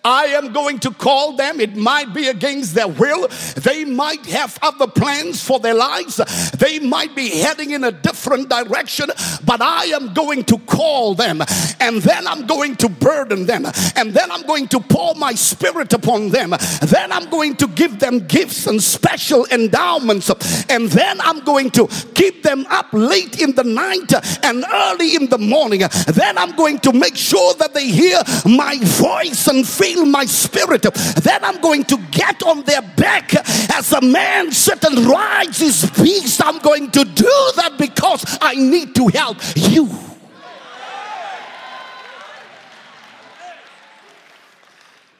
I 0.04 0.26
am 0.28 0.54
going 0.54 0.80
to 0.80 0.92
call 0.92 1.36
them. 1.36 1.60
It 1.60 1.76
might 1.76 2.14
be 2.14 2.28
against 2.28 2.74
their 2.76 2.88
will. 2.88 3.28
They 3.56 3.86
might 3.86 4.26
have 4.28 4.58
other 4.62 4.88
plans 4.88 5.44
for 5.44 5.60
their 5.60 5.74
lives. 5.74 6.18
They 6.58 6.80
might 6.80 7.16
be 7.16 7.30
heading 7.30 7.72
in 7.72 7.84
a 7.84 7.92
different 7.92 8.50
direction, 8.50 9.08
but 9.44 9.62
I 9.62 9.86
am 9.86 10.14
going 10.14 10.46
to 10.46 10.58
call 10.60 11.16
them 11.16 11.42
and 11.80 12.02
then 12.02 12.28
I'm 12.28 12.48
going 12.48 12.76
to 12.78 12.90
burden 12.90 13.46
them 13.46 13.66
and 13.96 14.14
then 14.14 14.32
I'm 14.32 14.44
going 14.44 14.68
to 14.70 14.80
pour 14.80 15.16
my 15.16 15.34
spirit 15.34 15.94
upon 15.94 16.30
them. 16.30 16.56
Then 16.82 17.12
I'm 17.12 17.30
going 17.30 17.56
to 17.58 17.68
give 17.68 18.00
them 18.00 18.26
gifts 18.28 18.68
and 18.68 18.82
special 18.82 19.46
endowments 19.52 20.30
and 20.70 20.90
then 20.90 21.20
I'm 21.22 21.44
going 21.44 21.72
to 21.72 21.88
keep 22.14 22.44
them 22.44 22.66
up 22.70 22.88
late 22.94 23.42
in 23.42 23.54
the 23.56 23.64
night 23.64 24.14
and 24.46 24.64
early 24.72 25.16
in 25.16 25.30
the 25.30 25.38
morning. 25.38 25.82
Then 26.08 26.38
I'm 26.38 26.56
going 26.56 26.80
to 26.80 26.94
make 26.94 27.16
sure 27.16 27.54
that 27.56 27.74
they 27.74 27.90
hear 27.90 28.22
my 28.46 28.78
voice 28.82 29.48
and 29.48 29.68
feel 29.68 29.89
my 29.96 30.26
spirit, 30.26 30.84
then 30.84 31.44
I'm 31.44 31.62
going 31.62 31.84
to 31.86 31.98
get 32.12 32.44
on 32.44 32.64
their 32.64 32.82
back 32.82 33.34
as 33.72 33.92
a 33.94 34.02
man 34.02 34.52
sit 34.52 34.84
and 34.84 35.06
rides 35.06 35.60
his 35.60 35.90
beast. 35.92 36.44
I'm 36.44 36.60
going 36.60 36.92
to 36.92 37.04
do 37.04 37.52
that 37.56 37.76
because 37.78 38.38
I 38.42 38.56
need 38.56 38.96
to 38.96 39.08
help 39.08 39.38
you. 39.56 39.90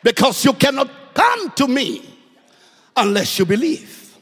Because 0.02 0.46
you 0.46 0.54
cannot 0.54 0.90
come 1.14 1.52
to 1.52 1.68
me 1.68 2.04
unless 2.96 3.38
you 3.38 3.46
believe. 3.46 4.18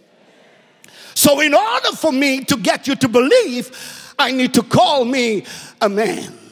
So, 1.13 1.39
in 1.41 1.53
order 1.53 1.91
for 1.95 2.11
me 2.11 2.43
to 2.45 2.57
get 2.57 2.87
you 2.87 2.95
to 2.95 3.07
believe, 3.07 4.13
I 4.19 4.31
need 4.31 4.53
to 4.55 4.63
call 4.63 5.05
me 5.05 5.45
a 5.81 5.89
man. 5.89 6.46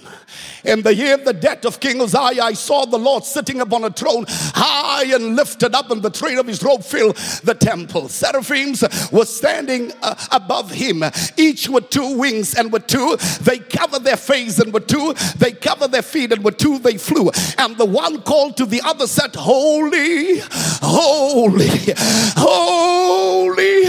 In 0.65 0.81
the 0.81 0.95
year 0.95 1.13
of 1.13 1.25
the 1.25 1.34
death 1.34 1.63
of 1.65 1.79
King 1.79 2.01
Uzziah, 2.01 2.41
I 2.41 2.53
saw 2.53 2.86
the 2.86 2.98
Lord 2.98 3.24
sitting 3.24 3.62
upon 3.62 3.84
a 3.84 3.91
throne, 3.91 4.25
high 4.27 5.13
and 5.13 5.36
lifted 5.36 5.75
up, 5.75 5.91
and 5.91 6.01
the 6.01 6.10
train 6.10 6.39
of 6.39 6.48
his 6.48 6.63
robe 6.63 6.84
filled 6.84 7.17
the 7.43 7.53
temple. 7.53 8.10
Seraphims 8.10 8.84
were 9.12 9.25
standing 9.25 9.91
uh, 10.01 10.15
above 10.31 10.72
him, 10.72 11.03
each 11.38 11.69
with 11.69 11.91
two 11.91 12.17
wings, 12.17 12.55
and 12.55 12.72
with 12.72 12.88
two 12.88 13.15
they 13.41 13.60
covered 13.60 14.03
their 14.03 14.17
face, 14.17 14.57
and 14.60 14.74
with 14.74 14.88
two 14.88 15.13
they 15.38 15.51
covered 15.51 15.91
their 15.91 16.01
feet, 16.01 16.31
and 16.31 16.43
with 16.43 16.57
two 16.57 16.79
they 16.79 16.98
flew. 16.98 17.29
And 17.60 17.77
the 17.77 17.86
one 17.86 18.22
called 18.24 18.57
to 18.57 18.65
the 18.65 18.81
other 18.81 19.05
said, 19.05 19.36
Holy, 19.36 20.39
holy, 20.81 21.93
holy 22.38 23.86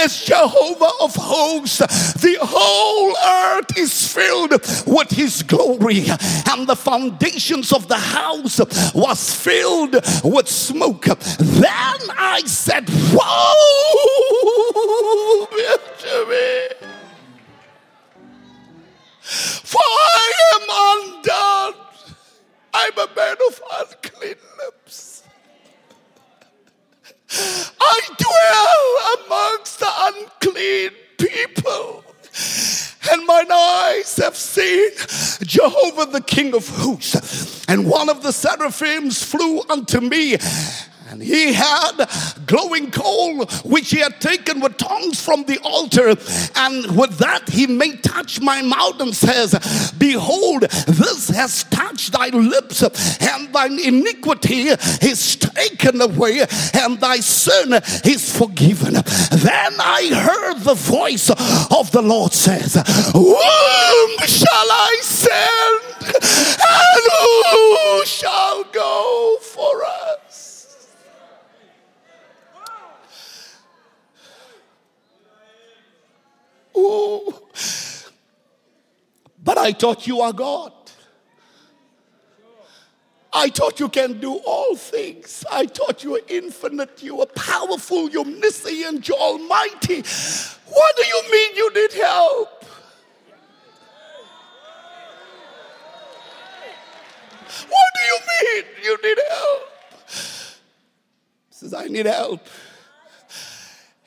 is 0.00 0.24
Jehovah 0.24 0.90
of 1.00 1.14
hosts. 1.16 1.78
The 2.14 2.38
whole 2.40 3.16
earth 3.16 3.76
is 3.76 4.12
filled 4.12 4.52
with 4.86 5.10
his 5.10 5.42
glory 5.42 6.03
and 6.10 6.66
the 6.66 6.76
foundations 6.76 7.72
of 7.72 7.88
the 7.88 7.96
house 7.96 8.60
was 8.94 9.34
filled 9.34 9.94
with 10.24 10.48
smoke. 10.48 11.04
Then 11.04 12.00
I 12.16 12.42
said, 12.46 12.88
Whoa, 13.12 13.54
Benjamin. 15.50 16.68
For 19.22 19.80
I 19.80 20.32
am 20.54 20.62
undone. 21.14 21.74
I'm 22.74 22.98
a 22.98 23.08
man 23.14 23.36
of 23.48 23.62
unclean 23.80 24.34
lips. 24.58 25.22
I 27.80 28.00
dwell 28.18 28.84
amongst 29.26 29.80
the 29.80 29.90
unclean 29.98 30.90
people 31.18 32.04
and 33.12 33.26
mine 33.26 33.50
eyes 33.50 34.16
have 34.16 34.36
seen 34.36 34.90
Jehovah 35.42 36.06
the 36.06 36.20
King 36.20 36.54
of 36.54 36.68
hosts. 36.68 37.64
And 37.66 37.88
one 37.88 38.08
of 38.08 38.22
the 38.22 38.32
seraphims 38.32 39.22
flew 39.22 39.62
unto 39.68 40.00
me 40.00 40.36
and 41.14 41.22
he 41.22 41.52
had 41.52 42.10
glowing 42.44 42.90
coal 42.90 43.46
which 43.64 43.90
he 43.92 43.98
had 43.98 44.20
taken 44.20 44.58
with 44.58 44.76
tongs 44.76 45.24
from 45.24 45.44
the 45.44 45.58
altar. 45.60 46.08
And 46.56 46.98
with 46.98 47.18
that 47.18 47.48
he 47.48 47.68
may 47.68 47.94
touch 47.98 48.40
my 48.40 48.62
mouth 48.62 49.00
and 49.00 49.14
says, 49.14 49.92
Behold, 49.96 50.62
this 50.62 51.28
has 51.28 51.62
touched 51.64 52.12
thy 52.14 52.30
lips, 52.30 52.82
and 53.22 53.52
thine 53.52 53.78
iniquity 53.78 54.70
is 55.06 55.36
taken 55.36 56.00
away, 56.00 56.44
and 56.74 56.98
thy 56.98 57.18
sin 57.18 57.74
is 58.04 58.36
forgiven. 58.36 58.94
Then 58.94 59.72
I 59.78 60.10
heard 60.12 60.64
the 60.64 60.74
voice 60.74 61.30
of 61.30 61.92
the 61.92 62.02
Lord 62.02 62.32
says, 62.32 62.74
Whom 63.12 64.18
shall 64.26 64.48
I 64.50 64.98
send? 65.02 65.94
And 66.04 67.04
who 67.12 68.04
shall 68.04 68.64
go 68.64 69.38
for 69.40 69.84
us? 69.84 70.04
Ooh. 76.76 77.32
But 79.42 79.53
I 79.64 79.72
thought 79.72 80.06
you 80.06 80.20
are 80.20 80.34
God. 80.34 80.72
I 83.32 83.48
thought 83.48 83.80
you 83.80 83.88
can 83.88 84.20
do 84.20 84.34
all 84.34 84.76
things. 84.76 85.42
I 85.50 85.64
thought 85.64 86.04
you 86.04 86.12
were 86.12 86.20
infinite, 86.28 87.02
you 87.02 87.16
were 87.16 87.26
powerful, 87.26 88.10
you're 88.10 88.26
omniscient, 88.26 89.08
you're 89.08 89.16
almighty. 89.16 90.02
What 90.66 90.96
do 90.96 91.06
you 91.06 91.22
mean 91.32 91.56
you 91.56 91.74
need 91.74 91.92
help? 91.94 92.64
What 97.68 97.88
do 97.96 98.02
you 98.04 98.18
mean 98.34 98.64
you 98.82 98.98
need 99.02 99.18
help? 99.30 99.62
He 101.48 101.54
Says, 101.54 101.72
I 101.72 101.86
need 101.86 102.04
help 102.04 102.46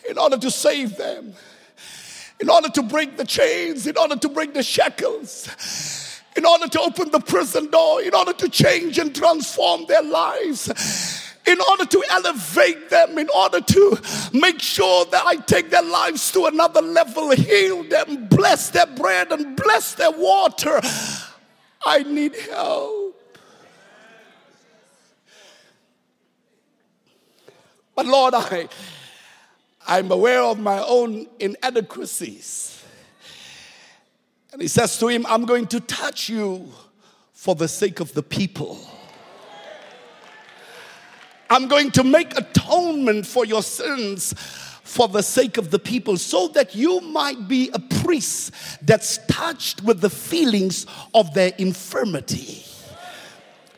in 0.07 0.19
order 0.19 0.37
to 0.37 0.51
save 0.51 0.97
them 0.97 1.33
in 2.39 2.49
order 2.49 2.69
to 2.69 2.83
break 2.83 3.17
the 3.17 3.25
chains, 3.25 3.87
in 3.87 3.97
order 3.97 4.15
to 4.15 4.29
break 4.29 4.53
the 4.53 4.63
shackles, 4.63 5.49
in 6.35 6.45
order 6.45 6.67
to 6.67 6.81
open 6.81 7.09
the 7.11 7.19
prison 7.19 7.69
door, 7.71 8.01
in 8.01 8.13
order 8.13 8.33
to 8.33 8.47
change 8.47 8.99
and 8.99 9.15
transform 9.15 9.85
their 9.87 10.03
lives. 10.03 11.23
In 11.47 11.57
order 11.69 11.85
to 11.85 12.03
elevate 12.09 12.89
them, 12.89 13.17
in 13.17 13.29
order 13.29 13.61
to 13.61 13.97
make 14.33 14.59
sure 14.59 15.05
that 15.05 15.25
I 15.25 15.37
take 15.37 15.69
their 15.69 15.81
lives 15.81 16.29
to 16.33 16.45
another 16.45 16.81
level, 16.81 17.31
heal 17.31 17.83
them, 17.83 18.27
bless 18.27 18.69
their 18.69 18.85
bread, 18.85 19.31
and 19.31 19.55
bless 19.55 19.93
their 19.95 20.11
water. 20.11 20.81
I 21.85 22.03
need 22.03 22.35
help. 22.35 23.15
But 27.95 28.05
Lord, 28.05 28.33
I 28.35 28.67
I'm 29.87 30.11
aware 30.11 30.41
of 30.41 30.59
my 30.59 30.83
own 30.83 31.27
inadequacies. 31.39 32.83
And 34.51 34.61
he 34.61 34.67
says 34.67 34.97
to 34.99 35.07
him, 35.07 35.25
I'm 35.27 35.45
going 35.45 35.67
to 35.67 35.79
touch 35.79 36.29
you 36.29 36.67
for 37.31 37.55
the 37.55 37.67
sake 37.67 38.01
of 38.01 38.13
the 38.13 38.23
people. 38.23 38.77
I'm 41.49 41.69
going 41.69 41.91
to 41.91 42.03
make 42.03 42.37
atonement 42.37 43.25
for 43.25 43.45
your 43.45 43.63
sins 43.63 44.33
for 44.83 45.07
the 45.07 45.21
sake 45.21 45.57
of 45.57 45.69
the 45.69 45.79
people, 45.79 46.17
so 46.17 46.47
that 46.47 46.73
you 46.73 47.01
might 47.01 47.47
be 47.47 47.69
a 47.73 47.79
priest 47.79 48.53
that's 48.81 49.19
touched 49.27 49.83
with 49.83 49.99
the 49.99 50.09
feelings 50.09 50.85
of 51.13 51.33
their 51.33 51.51
infirmity. 51.57 52.63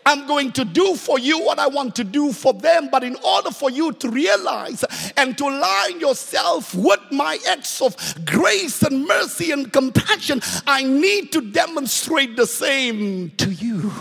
I'm 0.09 0.25
going 0.25 0.51
to 0.53 0.65
do 0.65 0.95
for 0.95 1.19
you 1.19 1.39
what 1.39 1.59
I 1.59 1.67
want 1.67 1.95
to 1.97 2.03
do 2.03 2.33
for 2.33 2.51
them. 2.51 2.89
But 2.91 3.03
in 3.03 3.15
order 3.23 3.51
for 3.51 3.69
you 3.69 3.91
to 3.93 4.09
realize 4.09 4.83
and 5.15 5.37
to 5.37 5.43
align 5.43 5.99
yourself 5.99 6.73
with 6.73 6.99
my 7.11 7.37
acts 7.47 7.79
of 7.79 7.95
grace 8.25 8.81
and 8.81 9.05
mercy 9.05 9.51
and 9.51 9.71
compassion, 9.71 10.41
I 10.65 10.81
need 10.81 11.31
to 11.33 11.41
demonstrate 11.51 12.35
the 12.35 12.47
same 12.47 13.29
to 13.37 13.51
you. 13.53 13.91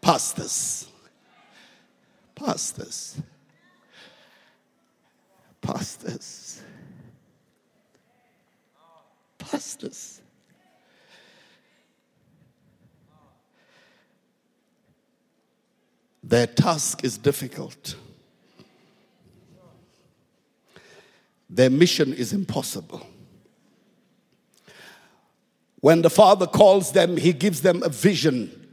Pastors, 0.00 0.88
pastors, 2.34 3.22
pastors, 5.62 6.60
pastors. 9.38 10.20
Their 16.26 16.46
task 16.46 17.04
is 17.04 17.18
difficult. 17.18 17.96
Their 21.50 21.68
mission 21.68 22.14
is 22.14 22.32
impossible. 22.32 23.06
When 25.80 26.00
the 26.00 26.08
Father 26.08 26.46
calls 26.46 26.92
them, 26.92 27.18
He 27.18 27.34
gives 27.34 27.60
them 27.60 27.82
a 27.82 27.90
vision 27.90 28.68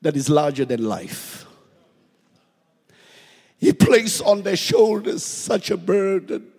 that 0.00 0.16
is 0.16 0.30
larger 0.30 0.64
than 0.64 0.84
life. 0.84 1.44
He 3.58 3.72
placed 3.72 4.22
on 4.22 4.42
their 4.42 4.56
shoulders 4.56 5.24
such 5.24 5.72
a 5.72 5.76
burden. 5.76 6.52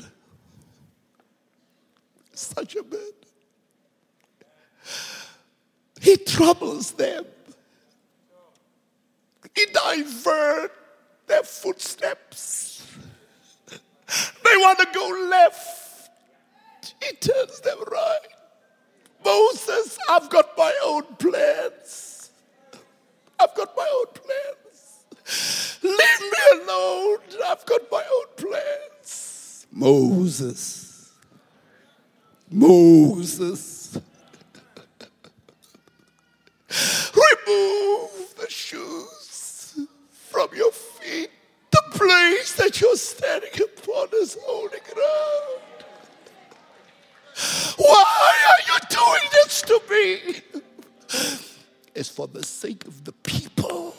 Such 2.34 2.76
a 2.76 2.84
burden. 2.84 3.14
He 6.02 6.18
troubles 6.18 6.92
them. 6.92 7.26
He 9.56 9.66
divert 9.68 10.72
their 11.28 11.44
footsteps. 11.44 12.86
They 14.08 14.58
want 14.58 14.80
to 14.80 14.88
go 14.94 15.28
left. 15.30 16.10
He 17.02 17.16
turns 17.16 17.60
them 17.62 17.80
right. 17.92 18.20
Moses, 19.24 19.98
I've 20.10 20.30
got 20.30 20.56
my 20.58 20.74
own 20.84 21.04
plans. 21.18 22.30
I've 23.40 23.56
got 23.56 23.76
my 23.76 23.92
own 23.98 24.06
plans. 24.14 25.82
Leave 25.84 26.22
me 26.22 26.64
alone. 26.64 27.18
I've 27.46 27.66
got 27.66 27.82
my 27.92 28.04
own 28.04 28.26
plans. 28.38 29.66
Moses. 29.72 31.12
Moses. 32.50 34.00
Remove 36.70 38.36
the 38.38 38.50
shoes 38.50 39.25
from 40.36 40.50
your 40.54 40.72
feet. 40.72 41.30
The 41.72 41.82
place 41.92 42.56
that 42.56 42.82
you're 42.82 42.98
standing 42.98 43.52
upon 43.54 44.08
is 44.16 44.38
holy 44.44 44.80
ground. 44.80 45.62
Why 47.78 48.34
are 48.52 48.64
you 48.68 48.80
doing 48.90 49.30
this 49.32 49.62
to 49.62 49.82
me? 49.90 50.42
It's 51.96 52.10
for 52.10 52.28
the 52.28 52.44
sake 52.44 52.86
of 52.86 53.06
the 53.06 53.14
people. 53.14 53.96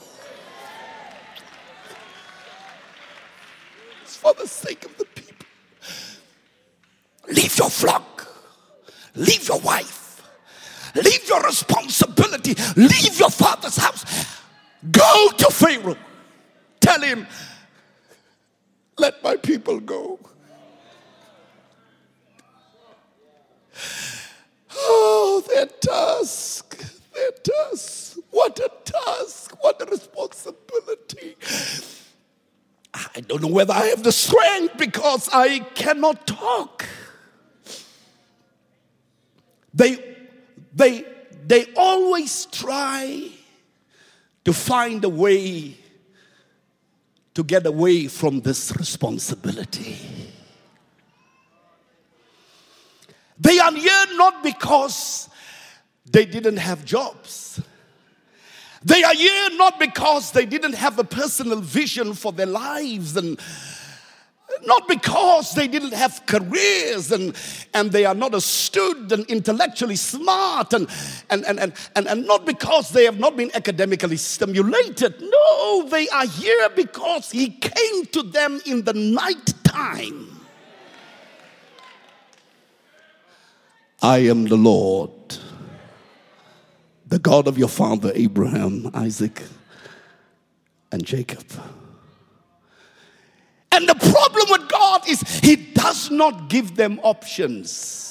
It's 4.03 4.17
for 4.17 4.35
the 4.35 4.47
sake 4.47 4.85
of 4.85 4.99
the 4.99 5.07
people. 5.07 5.47
Leave 7.29 7.57
your 7.57 7.71
flock. 7.71 8.29
Leave 9.15 9.49
your 9.49 9.61
wife. 9.61 10.23
Leave 10.95 11.27
your 11.29 11.43
responsibility. 11.43 12.55
Leave 12.77 13.19
your 13.19 13.31
father's 13.31 13.79
house. 13.79 14.05
Go 14.91 15.31
to 15.39 15.51
Pharaoh. 15.51 15.97
Tell 16.97 17.05
him, 17.05 17.27
let 18.97 19.23
my 19.23 19.37
people 19.37 19.81
go. 19.81 20.19
Oh, 24.75 25.45
their 25.47 25.67
task, 25.67 26.79
their 27.13 27.33
task. 27.33 28.17
What 28.31 28.59
a 28.61 28.71
task, 28.83 29.63
what 29.63 29.83
a 29.83 29.85
responsibility. 29.85 31.37
I 32.95 33.21
don't 33.21 33.43
know 33.43 33.49
whether 33.49 33.75
I 33.75 33.89
have 33.89 34.03
the 34.03 34.13
strength 34.13 34.79
because 34.79 35.29
I 35.31 35.59
cannot 35.75 36.27
talk. 36.27 36.87
They, 39.75 40.17
they, 40.75 41.05
they 41.47 41.67
always 41.77 42.47
try 42.47 43.33
to 44.47 44.53
find 44.55 45.05
a 45.05 45.11
way 45.11 45.77
to 47.37 47.45
get 47.45 47.67
away 47.67 48.09
from 48.09 48.41
this 48.41 48.75
responsibility. 48.79 49.99
They 53.39 53.59
are 53.59 53.73
here 53.73 54.07
not 54.15 54.43
because 54.43 55.29
they 56.11 56.25
didn't 56.25 56.57
have 56.57 56.83
jobs. 56.87 57.61
They 58.83 59.03
are 59.05 59.13
here 59.13 59.51
not 59.53 59.79
because 59.79 60.33
they 60.33 60.47
didn't 60.47 60.77
have 60.77 60.99
a 60.99 61.05
personal 61.05 61.61
vision 61.61 62.15
for 62.15 62.33
their 62.33 62.47
lives 62.47 63.19
and 63.19 63.39
not 64.65 64.89
because 64.89 65.55
they 65.55 65.69
didn't 65.69 65.93
have 65.93 66.23
careers 66.27 67.13
and, 67.13 67.37
and 67.75 67.93
they 67.93 68.05
are 68.05 68.15
not 68.15 68.35
astute 68.35 69.13
and 69.13 69.27
intellectually 69.27 69.97
smart 69.97 70.73
and, 70.73 70.89
and, 71.31 71.45
and, 71.45 71.59
and, 71.59 71.73
and, 71.95 72.07
and 72.07 72.27
not 72.27 72.47
because 72.47 72.91
they 72.91 73.05
have 73.05 73.19
not 73.19 73.37
been 73.37 73.51
academically 73.55 74.17
stimulated. 74.17 75.21
No, 75.21 75.89
they 75.89 76.09
are 76.09 76.27
here 76.27 76.69
because 76.75 77.31
he 77.31 77.51
came 77.51 78.07
to 78.07 78.23
them 78.23 78.61
in 78.67 78.85
the 78.85 78.95
night 78.95 79.55
time 79.65 80.37
I 84.03 84.19
am 84.19 84.45
the 84.45 84.57
Lord, 84.57 85.11
the 87.07 87.19
God 87.19 87.49
of 87.49 87.57
your 87.57 87.69
father 87.69 88.13
Abraham, 88.15 88.91
Isaac, 88.95 89.43
and 90.93 91.05
Jacob. 91.05 91.45
And 93.77 93.89
the 93.89 93.95
problem 93.95 94.47
with 94.51 94.69
God 94.69 95.09
is 95.09 95.21
He 95.41 95.57
does 95.57 96.11
not 96.11 96.49
give 96.49 96.75
them 96.77 96.99
options. 97.03 98.03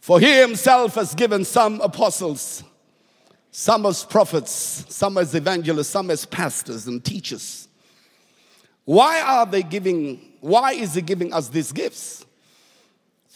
For 0.00 0.18
He 0.18 0.40
Himself 0.40 0.96
has 0.96 1.14
given 1.14 1.44
some 1.44 1.80
apostles, 1.80 2.64
some 3.52 3.86
as 3.86 4.04
prophets, 4.04 4.84
some 4.88 5.18
as 5.18 5.34
evangelists, 5.34 5.88
some 5.90 6.10
as 6.10 6.24
pastors 6.26 6.86
and 6.86 7.04
teachers 7.04 7.68
why 8.90 9.20
are 9.20 9.46
they 9.46 9.62
giving, 9.62 10.20
why 10.40 10.72
is 10.72 10.94
he 10.94 11.00
giving 11.00 11.32
us 11.32 11.48
these 11.48 11.70
gifts? 11.70 12.26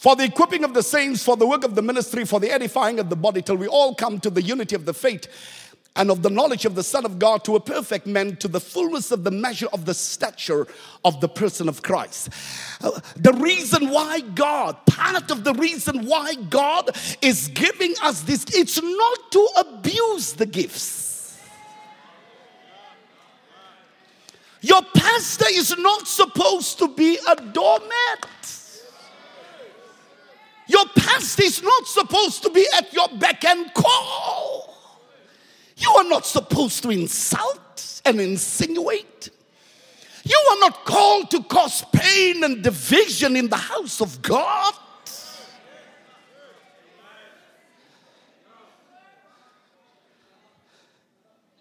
For 0.05 0.15
the 0.15 0.25
equipping 0.25 0.63
of 0.63 0.75
the 0.75 0.83
saints, 0.83 1.23
for 1.23 1.35
the 1.35 1.47
work 1.47 1.63
of 1.63 1.73
the 1.73 1.81
ministry, 1.81 2.25
for 2.25 2.39
the 2.39 2.51
edifying 2.51 2.99
of 2.99 3.09
the 3.09 3.15
body, 3.15 3.41
till 3.41 3.55
we 3.55 3.65
all 3.65 3.95
come 3.95 4.19
to 4.19 4.29
the 4.29 4.43
unity 4.43 4.75
of 4.75 4.85
the 4.85 4.93
faith 4.93 5.25
and 5.95 6.11
of 6.11 6.21
the 6.21 6.29
knowledge 6.29 6.63
of 6.65 6.75
the 6.75 6.83
Son 6.83 7.05
of 7.05 7.17
God 7.17 7.43
to 7.45 7.55
a 7.55 7.59
perfect 7.59 8.05
man, 8.05 8.35
to 8.35 8.47
the 8.47 8.59
fullness 8.59 9.09
of 9.09 9.23
the 9.23 9.31
measure 9.31 9.65
of 9.73 9.85
the 9.85 9.95
stature 9.95 10.67
of 11.03 11.21
the 11.21 11.27
person 11.27 11.67
of 11.67 11.81
Christ. 11.81 12.29
Uh, 12.83 12.99
the 13.15 13.33
reason 13.33 13.89
why 13.89 14.19
God, 14.19 14.77
part 14.85 15.31
of 15.31 15.43
the 15.43 15.55
reason 15.55 16.05
why 16.05 16.35
God 16.35 16.95
is 17.23 17.47
giving 17.47 17.95
us 18.03 18.21
this, 18.21 18.45
it's 18.53 18.79
not 18.79 19.31
to 19.31 19.47
abuse 19.57 20.33
the 20.33 20.45
gifts. 20.45 21.39
Your 24.61 24.83
pastor 24.95 25.47
is 25.49 25.75
not 25.79 26.07
supposed 26.07 26.77
to 26.77 26.89
be 26.89 27.17
a 27.27 27.35
doormat. 27.37 28.61
Your 30.67 30.85
past 30.95 31.39
is 31.39 31.61
not 31.61 31.87
supposed 31.87 32.43
to 32.43 32.49
be 32.49 32.65
at 32.75 32.91
your 32.93 33.07
beck 33.17 33.43
and 33.45 33.73
call. 33.73 34.75
You 35.77 35.91
are 35.91 36.03
not 36.05 36.25
supposed 36.25 36.83
to 36.83 36.89
insult 36.89 38.01
and 38.05 38.19
insinuate. 38.19 39.29
You 40.23 40.41
are 40.51 40.59
not 40.59 40.85
called 40.85 41.29
to 41.31 41.43
cause 41.43 41.83
pain 41.93 42.43
and 42.43 42.63
division 42.63 43.35
in 43.35 43.49
the 43.49 43.57
house 43.57 44.01
of 44.01 44.21
God. 44.21 44.73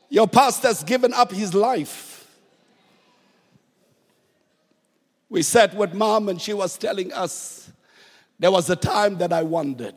Your 0.09 0.29
pastor 0.29 0.69
has 0.69 0.85
given 0.85 1.13
up 1.13 1.33
his 1.33 1.55
life 1.55 2.15
We 5.35 5.43
sat 5.43 5.75
with 5.75 5.95
mom 5.95 6.29
and 6.29 6.41
she 6.41 6.53
was 6.53 6.79
telling 6.79 7.13
us 7.13 7.69
there 8.39 8.51
was 8.51 8.69
a 8.71 8.77
time 8.77 9.19
that 9.19 9.33
I 9.33 9.43
wondered. 9.43 9.95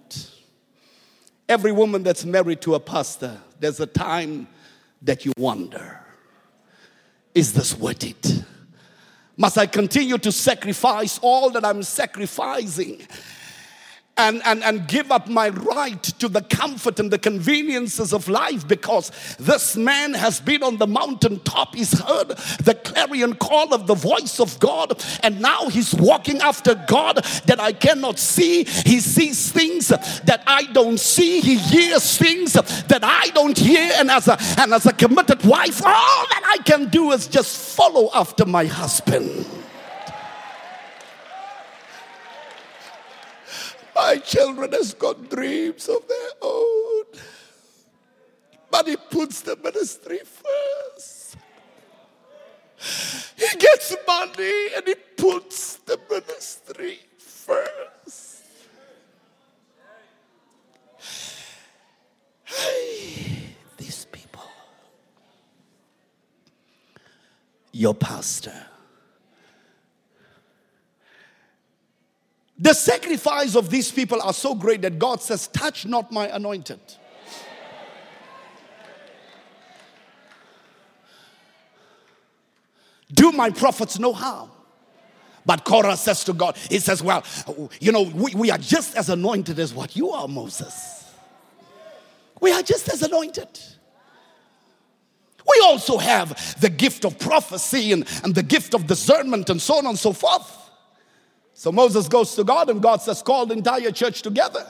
Every 1.50 1.72
woman 1.72 2.04
that's 2.04 2.26
married 2.26 2.62
to 2.62 2.76
a 2.76 2.80
pastor, 2.80 3.40
there's 3.60 3.80
a 3.80 3.86
time 3.86 4.48
that 5.02 5.26
you 5.26 5.34
wonder 5.38 6.02
is 7.38 7.54
this 7.54 7.78
worth 7.78 8.04
it? 8.04 8.44
Must 9.38 9.60
I 9.60 9.68
continue 9.68 10.18
to 10.18 10.32
sacrifice 10.32 11.20
all 11.22 11.52
that 11.52 11.64
I'm 11.64 11.84
sacrificing? 11.84 13.06
And, 14.18 14.42
and, 14.46 14.64
and 14.64 14.88
give 14.88 15.12
up 15.12 15.28
my 15.28 15.50
right 15.50 16.02
to 16.04 16.28
the 16.28 16.42
comfort 16.42 17.00
and 17.00 17.12
the 17.12 17.20
conveniences 17.20 18.14
of 18.14 18.28
life 18.28 18.68
because 18.68 19.12
this 19.40 19.76
man 19.76 20.14
has 20.14 20.40
been 20.40 20.64
on 20.64 20.78
the 20.78 20.88
mountaintop. 20.88 21.76
He's 21.76 22.00
heard 22.00 22.30
the 22.30 22.80
clarion 22.84 23.36
call 23.36 23.74
of 23.74 23.88
the 23.88 23.96
voice 23.96 24.40
of 24.40 24.60
God, 24.60 25.04
and 25.24 25.42
now 25.42 25.70
he's 25.70 25.94
walking 25.94 26.42
after 26.42 26.76
God 26.88 27.18
that 27.46 27.60
I 27.60 27.74
cannot 27.74 28.20
see. 28.20 28.64
He 28.64 29.00
sees 29.00 29.52
things 29.52 29.90
that 29.90 30.44
I 30.48 30.64
don't 30.74 31.00
see, 31.00 31.40
he 31.40 31.58
hears 31.58 32.18
things 32.18 32.54
that 32.54 33.02
I 33.04 33.28
don't 33.30 33.58
hear. 33.58 33.92
And 33.96 34.10
as 34.10 34.28
a, 34.28 34.38
and 34.58 34.74
as 34.74 34.86
a 34.86 34.94
committed 34.94 35.44
wife, 35.44 35.86
all 35.86 36.28
that 36.30 36.56
I 36.60 36.64
can 36.64 36.90
do 36.90 37.12
is 37.12 37.28
just 37.28 37.76
follow 37.76 38.10
after 38.14 38.46
my 38.46 38.66
husband. 38.66 39.46
My 43.98 44.18
children 44.18 44.72
has 44.74 44.94
got 44.94 45.28
dreams 45.28 45.90
of 45.90 46.08
their 46.08 46.30
own. 46.42 47.06
But 48.70 48.88
he 48.88 48.96
puts 48.96 49.42
the 49.42 49.56
ministry 49.56 50.20
first. 50.20 51.36
He 53.36 53.58
gets 53.58 53.96
money 54.06 54.68
and 54.76 54.88
he 54.88 54.96
puts 55.18 55.78
the 55.78 56.00
ministry 56.12 57.00
first. 57.18 58.44
Hey, 62.44 63.56
these 63.78 64.06
people. 64.06 64.44
Your 67.72 67.96
pastor. 67.96 68.68
The 72.60 72.74
sacrifice 72.74 73.56
of 73.56 73.70
these 73.70 73.92
people 73.92 74.22
are 74.22 74.34
so 74.34 74.56
great 74.56 74.82
that 74.82 74.98
God 74.98 75.22
says, 75.22 75.48
Touch 75.48 75.86
not 75.86 76.12
my 76.12 76.28
anointed. 76.28 76.80
Do 83.14 83.32
my 83.32 83.52
prophets 83.52 84.00
no 84.00 84.12
harm. 84.12 84.50
But 85.46 85.64
Korah 85.64 85.96
says 85.96 86.26
to 86.26 86.34
God, 86.34 86.58
He 86.58 86.80
says, 86.80 87.02
Well, 87.02 87.24
you 87.80 87.92
know, 87.92 88.02
we, 88.02 88.34
we 88.36 88.52
are 88.52 88.58
just 88.58 88.98
as 88.98 89.10
anointed 89.10 89.60
as 89.60 89.74
what 89.74 89.96
you 89.96 90.10
are, 90.12 90.28
Moses. 90.28 91.06
We 92.42 92.52
are 92.52 92.62
just 92.62 92.90
as 92.90 93.02
anointed. 93.04 93.48
We 95.48 95.62
also 95.64 95.98
have 95.98 96.60
the 96.60 96.70
gift 96.70 97.06
of 97.06 97.18
prophecy 97.18 97.94
and, 97.94 98.06
and 98.24 98.36
the 98.36 98.44
gift 98.44 98.74
of 98.74 98.88
discernment 98.88 99.50
and 99.50 99.62
so 99.62 99.78
on 99.78 99.86
and 99.86 99.98
so 99.98 100.12
forth. 100.12 100.67
So 101.60 101.72
Moses 101.72 102.08
goes 102.08 102.36
to 102.36 102.44
God, 102.44 102.70
and 102.70 102.80
God 102.80 103.02
says, 103.02 103.24
Call 103.24 103.48
the 103.48 103.56
entire 103.56 103.90
church 103.90 104.22
together. 104.22 104.64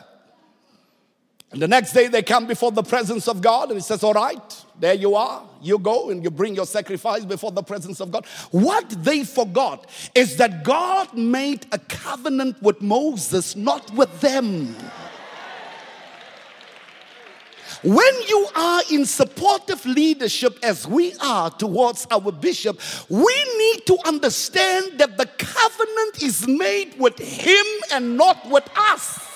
And 1.51 1.61
the 1.61 1.67
next 1.67 1.91
day 1.91 2.07
they 2.07 2.23
come 2.23 2.47
before 2.47 2.71
the 2.71 2.81
presence 2.81 3.27
of 3.27 3.41
God, 3.41 3.67
and 3.67 3.77
he 3.77 3.81
says, 3.81 4.05
All 4.05 4.13
right, 4.13 4.65
there 4.79 4.93
you 4.93 5.15
are. 5.15 5.43
You 5.61 5.79
go 5.79 6.11
and 6.11 6.23
you 6.23 6.31
bring 6.31 6.55
your 6.55 6.65
sacrifice 6.65 7.25
before 7.25 7.51
the 7.51 7.61
presence 7.61 7.99
of 7.99 8.09
God. 8.09 8.25
What 8.51 8.89
they 9.03 9.25
forgot 9.25 9.89
is 10.15 10.37
that 10.37 10.63
God 10.63 11.13
made 11.13 11.65
a 11.73 11.77
covenant 11.77 12.61
with 12.61 12.81
Moses, 12.81 13.57
not 13.57 13.91
with 13.91 14.21
them. 14.21 14.73
When 17.83 18.21
you 18.27 18.47
are 18.55 18.81
in 18.91 19.05
supportive 19.05 19.85
leadership, 19.85 20.57
as 20.63 20.87
we 20.87 21.13
are 21.21 21.51
towards 21.51 22.07
our 22.09 22.31
bishop, 22.31 22.79
we 23.07 23.35
need 23.57 23.85
to 23.85 23.97
understand 24.05 24.97
that 24.99 25.17
the 25.17 25.27
covenant 25.37 26.23
is 26.23 26.47
made 26.47 26.99
with 26.99 27.19
him 27.19 27.65
and 27.91 28.17
not 28.17 28.49
with 28.49 28.67
us. 28.75 29.27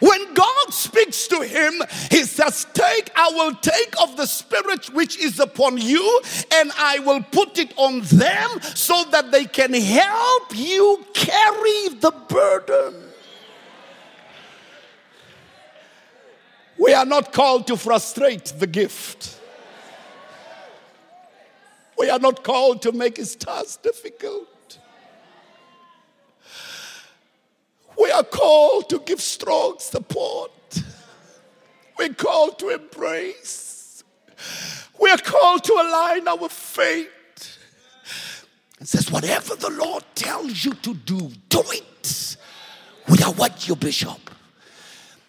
When 0.00 0.34
God 0.34 0.74
speaks 0.74 1.28
to 1.28 1.40
him, 1.40 1.72
he 2.10 2.24
says, 2.24 2.66
Take, 2.74 3.10
I 3.16 3.30
will 3.32 3.54
take 3.54 3.94
of 4.02 4.16
the 4.16 4.26
spirit 4.26 4.92
which 4.92 5.18
is 5.18 5.38
upon 5.38 5.78
you, 5.78 6.20
and 6.52 6.72
I 6.76 6.98
will 6.98 7.22
put 7.22 7.58
it 7.58 7.72
on 7.76 8.00
them 8.00 8.60
so 8.74 9.04
that 9.12 9.30
they 9.30 9.44
can 9.44 9.72
help 9.72 10.54
you 10.54 11.06
carry 11.14 11.88
the 12.00 12.12
burden. 12.28 13.03
We 16.84 16.92
are 16.92 17.06
not 17.06 17.32
called 17.32 17.66
to 17.68 17.78
frustrate 17.78 18.52
the 18.58 18.66
gift. 18.66 19.40
We 21.98 22.10
are 22.10 22.18
not 22.18 22.44
called 22.44 22.82
to 22.82 22.92
make 22.92 23.16
his 23.16 23.34
task 23.36 23.82
difficult. 23.82 24.78
We 27.98 28.10
are 28.10 28.22
called 28.22 28.90
to 28.90 28.98
give 28.98 29.22
strong 29.22 29.76
support. 29.78 30.50
We're 31.98 32.12
called 32.12 32.58
to 32.58 32.68
embrace. 32.68 34.04
We 35.00 35.10
are 35.10 35.16
called 35.16 35.64
to 35.64 35.72
align 35.72 36.28
our 36.28 36.50
faith. 36.50 37.08
It 38.78 38.88
says, 38.88 39.10
whatever 39.10 39.54
the 39.56 39.70
Lord 39.70 40.04
tells 40.14 40.62
you 40.62 40.74
to 40.74 40.92
do, 40.92 41.30
do 41.48 41.62
it. 41.66 42.36
We 43.08 43.22
are 43.22 43.32
what 43.32 43.66
you, 43.66 43.74
Bishop. 43.74 44.33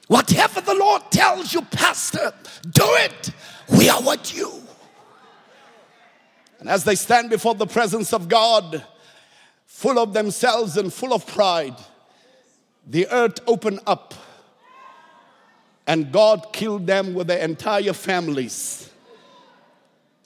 Whatever 0.07 0.61
the 0.61 0.75
Lord 0.75 1.03
tells 1.11 1.53
you, 1.53 1.61
Pastor, 1.61 2.33
do 2.69 2.85
it. 2.85 3.31
We 3.77 3.89
are 3.89 4.01
with 4.01 4.35
you. 4.35 4.51
And 6.59 6.69
as 6.69 6.83
they 6.83 6.95
stand 6.95 7.29
before 7.29 7.55
the 7.55 7.67
presence 7.67 8.13
of 8.13 8.27
God, 8.27 8.83
full 9.65 9.99
of 9.99 10.13
themselves 10.13 10.77
and 10.77 10.93
full 10.93 11.13
of 11.13 11.25
pride, 11.25 11.75
the 12.87 13.07
earth 13.09 13.39
opened 13.47 13.79
up 13.87 14.13
and 15.87 16.11
God 16.11 16.47
killed 16.53 16.87
them 16.87 17.13
with 17.13 17.27
their 17.27 17.43
entire 17.43 17.93
families. 17.93 18.89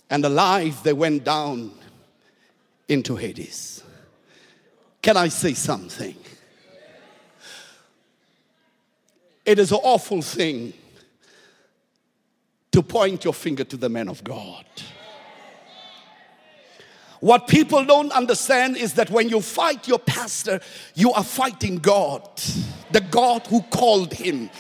And 0.10 0.26
alive, 0.26 0.82
they 0.84 0.94
went 0.94 1.24
down 1.24 1.72
into 2.88 3.16
Hades. 3.16 3.84
Can 5.02 5.18
I 5.18 5.28
say 5.28 5.54
something? 5.54 6.16
It 9.50 9.58
is 9.58 9.72
an 9.72 9.80
awful 9.82 10.22
thing 10.22 10.74
to 12.72 12.84
point 12.84 13.24
your 13.24 13.34
finger 13.34 13.64
to 13.64 13.78
the 13.78 13.90
man 13.90 14.08
of 14.08 14.24
God. 14.24 14.64
What 17.20 17.48
people 17.48 17.84
don't 17.84 18.12
understand 18.12 18.78
is 18.78 18.94
that 18.94 19.10
when 19.10 19.28
you 19.28 19.42
fight 19.42 19.88
your 19.88 19.98
pastor, 19.98 20.60
you 20.94 21.12
are 21.14 21.24
fighting 21.24 21.78
God, 21.78 22.30
the 22.92 23.02
God 23.02 23.48
who 23.48 23.64
called 23.64 24.14
him. 24.14 24.52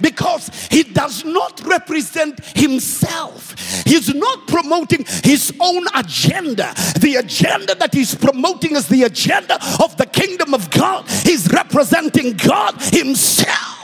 Because 0.00 0.68
he 0.70 0.84
does 0.84 1.24
not 1.24 1.60
represent 1.66 2.38
himself. 2.56 3.56
He's 3.84 4.14
not 4.14 4.46
promoting 4.46 5.04
his 5.24 5.52
own 5.58 5.84
agenda. 5.96 6.72
The 7.00 7.16
agenda 7.16 7.74
that 7.74 7.92
he's 7.92 8.14
promoting 8.14 8.76
is 8.76 8.86
the 8.86 9.02
agenda 9.02 9.58
of 9.82 9.96
the 9.96 10.06
kingdom 10.06 10.54
of 10.54 10.70
God. 10.70 11.08
He's 11.08 11.52
representing 11.52 12.34
God 12.34 12.80
himself. 12.80 13.77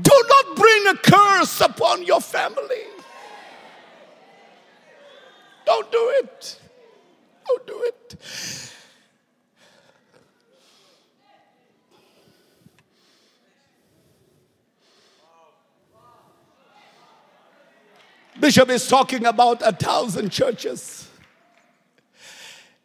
Do 0.00 0.24
not 0.28 0.56
bring 0.56 0.86
a 0.88 0.96
curse 0.96 1.60
upon 1.60 2.04
your 2.04 2.20
family. 2.20 2.84
Don't 5.66 5.90
do 5.90 6.12
it. 6.16 6.60
Don't 7.46 7.66
do 7.66 7.82
it. 7.84 8.70
Bishop 18.40 18.70
is 18.70 18.88
talking 18.88 19.26
about 19.26 19.60
a 19.60 19.70
thousand 19.70 20.30
churches. 20.30 21.08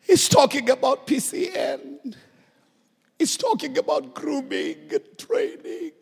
He's 0.02 0.28
talking 0.28 0.70
about 0.70 1.08
PCN. 1.08 2.16
He's 3.18 3.38
talking 3.38 3.78
about 3.78 4.14
grooming 4.14 4.90
and 4.92 5.18
training, 5.18 5.94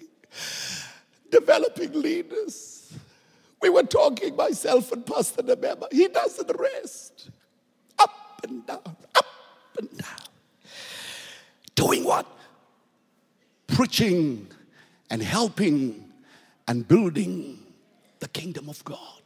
developing 1.33 1.91
leaders. 1.93 2.93
We 3.59 3.69
were 3.69 3.83
talking, 3.83 4.35
myself 4.35 4.91
and 4.91 5.03
Pastor 5.05 5.41
Nemeba. 5.41 5.91
He 5.91 6.07
doesn't 6.07 6.51
rest. 6.57 7.29
Up 7.97 8.41
and 8.43 8.65
down, 8.67 8.97
up 9.15 9.25
and 9.79 9.89
down. 9.97 10.27
Doing 11.73 12.03
what? 12.03 12.27
Preaching 13.67 14.47
and 15.09 15.23
helping 15.23 16.11
and 16.67 16.87
building 16.87 17.59
the 18.19 18.27
kingdom 18.27 18.69
of 18.69 18.83
God. 18.85 19.21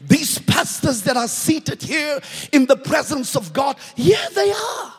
These 0.00 0.38
pastors 0.38 1.02
that 1.02 1.16
are 1.16 1.28
seated 1.28 1.82
here 1.82 2.20
in 2.52 2.66
the 2.66 2.76
presence 2.76 3.36
of 3.36 3.52
God, 3.52 3.76
yeah, 3.96 4.28
they 4.34 4.52
are. 4.52 4.94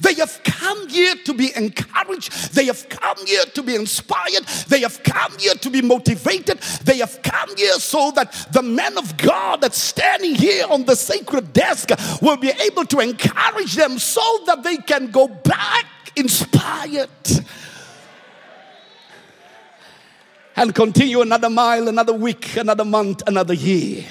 They 0.00 0.14
have 0.14 0.40
come 0.44 0.88
here 0.88 1.14
to 1.24 1.34
be 1.34 1.50
encouraged. 1.56 2.54
They 2.54 2.66
have 2.66 2.88
come 2.88 3.26
here 3.26 3.44
to 3.44 3.62
be 3.62 3.74
inspired. 3.74 4.44
They 4.68 4.80
have 4.80 5.02
come 5.02 5.38
here 5.38 5.54
to 5.54 5.70
be 5.70 5.82
motivated. 5.82 6.58
They 6.84 6.98
have 6.98 7.20
come 7.22 7.56
here 7.56 7.74
so 7.74 8.10
that 8.12 8.32
the 8.52 8.62
man 8.62 8.98
of 8.98 9.16
God 9.16 9.60
that's 9.60 9.78
standing 9.78 10.34
here 10.34 10.66
on 10.68 10.84
the 10.84 10.96
sacred 10.96 11.52
desk 11.52 11.90
will 12.20 12.36
be 12.36 12.50
able 12.50 12.84
to 12.86 13.00
encourage 13.00 13.74
them 13.74 13.98
so 13.98 14.22
that 14.46 14.62
they 14.62 14.76
can 14.76 15.10
go 15.10 15.28
back 15.28 15.86
inspired 16.16 17.08
and 20.56 20.74
continue 20.74 21.20
another 21.20 21.50
mile, 21.50 21.88
another 21.88 22.12
week, 22.12 22.56
another 22.56 22.84
month, 22.84 23.22
another 23.26 23.54
year. 23.54 24.04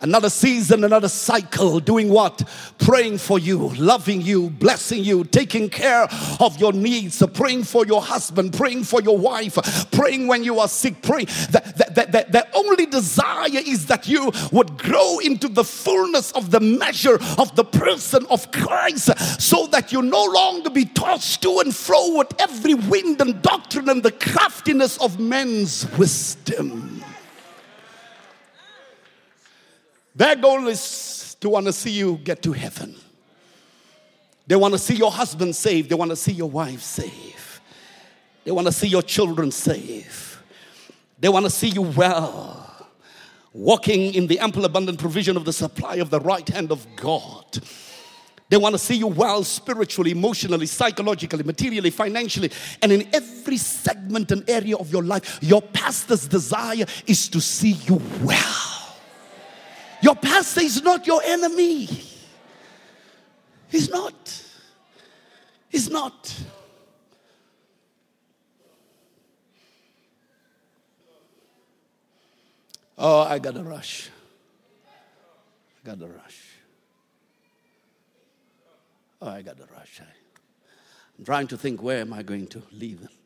Another 0.00 0.30
season, 0.30 0.84
another 0.84 1.08
cycle, 1.08 1.80
doing 1.80 2.08
what? 2.08 2.48
Praying 2.78 3.18
for 3.18 3.38
you, 3.38 3.70
loving 3.70 4.20
you, 4.20 4.48
blessing 4.48 5.02
you, 5.02 5.24
taking 5.24 5.68
care 5.68 6.06
of 6.38 6.56
your 6.60 6.72
needs, 6.72 7.20
praying 7.34 7.64
for 7.64 7.84
your 7.84 8.00
husband, 8.00 8.52
praying 8.52 8.84
for 8.84 9.02
your 9.02 9.18
wife, 9.18 9.58
praying 9.90 10.28
when 10.28 10.44
you 10.44 10.60
are 10.60 10.68
sick, 10.68 11.02
praying. 11.02 11.26
That, 11.50 11.94
that, 11.94 12.12
that, 12.12 12.32
that, 12.32 12.48
only 12.54 12.86
desire 12.86 13.48
is 13.50 13.86
that 13.86 14.06
you 14.06 14.30
would 14.52 14.78
grow 14.78 15.18
into 15.18 15.48
the 15.48 15.64
fullness 15.64 16.30
of 16.32 16.52
the 16.52 16.60
measure 16.60 17.18
of 17.36 17.54
the 17.56 17.64
person 17.64 18.24
of 18.30 18.52
Christ 18.52 19.18
so 19.40 19.66
that 19.68 19.90
you 19.90 20.02
no 20.02 20.24
longer 20.24 20.70
be 20.70 20.84
tossed 20.84 21.42
to 21.42 21.58
and 21.58 21.74
fro 21.74 22.16
with 22.16 22.40
every 22.40 22.74
wind 22.74 23.20
and 23.20 23.42
doctrine 23.42 23.88
and 23.88 24.02
the 24.02 24.12
craftiness 24.12 24.96
of 24.98 25.18
men's 25.18 25.90
wisdom. 25.98 26.97
Their 30.18 30.34
goal 30.34 30.66
is 30.66 31.36
to 31.40 31.48
want 31.48 31.66
to 31.66 31.72
see 31.72 31.92
you 31.92 32.16
get 32.16 32.42
to 32.42 32.52
heaven. 32.52 32.96
They 34.48 34.56
want 34.56 34.74
to 34.74 34.78
see 34.78 34.96
your 34.96 35.12
husband 35.12 35.54
saved. 35.54 35.90
They 35.90 35.94
want 35.94 36.10
to 36.10 36.16
see 36.16 36.32
your 36.32 36.50
wife 36.50 36.82
saved. 36.82 37.60
They 38.42 38.50
want 38.50 38.66
to 38.66 38.72
see 38.72 38.88
your 38.88 39.02
children 39.02 39.52
saved. 39.52 40.38
They 41.20 41.28
want 41.28 41.44
to 41.46 41.50
see 41.50 41.68
you 41.68 41.82
well, 41.82 42.88
walking 43.52 44.12
in 44.14 44.26
the 44.26 44.40
ample, 44.40 44.64
abundant 44.64 44.98
provision 44.98 45.36
of 45.36 45.44
the 45.44 45.52
supply 45.52 45.96
of 45.96 46.10
the 46.10 46.18
right 46.18 46.48
hand 46.48 46.72
of 46.72 46.84
God. 46.96 47.60
They 48.48 48.56
want 48.56 48.74
to 48.74 48.78
see 48.80 48.96
you 48.96 49.06
well 49.06 49.44
spiritually, 49.44 50.10
emotionally, 50.10 50.66
psychologically, 50.66 51.44
materially, 51.44 51.90
financially, 51.90 52.50
and 52.82 52.90
in 52.90 53.08
every 53.12 53.56
segment 53.56 54.32
and 54.32 54.50
area 54.50 54.76
of 54.76 54.90
your 54.90 55.04
life. 55.04 55.38
Your 55.42 55.62
pastor's 55.62 56.26
desire 56.26 56.86
is 57.06 57.28
to 57.28 57.40
see 57.40 57.76
you 57.86 58.02
well. 58.24 58.87
Your 60.00 60.14
pastor 60.14 60.60
is 60.60 60.82
not 60.82 61.06
your 61.06 61.22
enemy. 61.24 61.88
He's 63.68 63.90
not. 63.90 64.44
He's 65.68 65.90
not. 65.90 66.34
Oh, 72.96 73.20
I 73.20 73.38
got 73.38 73.56
a 73.56 73.62
rush. 73.62 74.10
I 74.86 75.86
got 75.86 76.02
a 76.02 76.08
rush. 76.08 76.42
Oh, 79.20 79.28
I 79.28 79.42
got 79.42 79.58
a 79.58 79.66
rush. 79.72 80.00
I'm 81.18 81.24
trying 81.24 81.46
to 81.48 81.56
think 81.56 81.82
where 81.82 82.00
am 82.00 82.12
I 82.12 82.22
going 82.22 82.46
to 82.48 82.62
leave 82.72 83.02
it. 83.02 83.17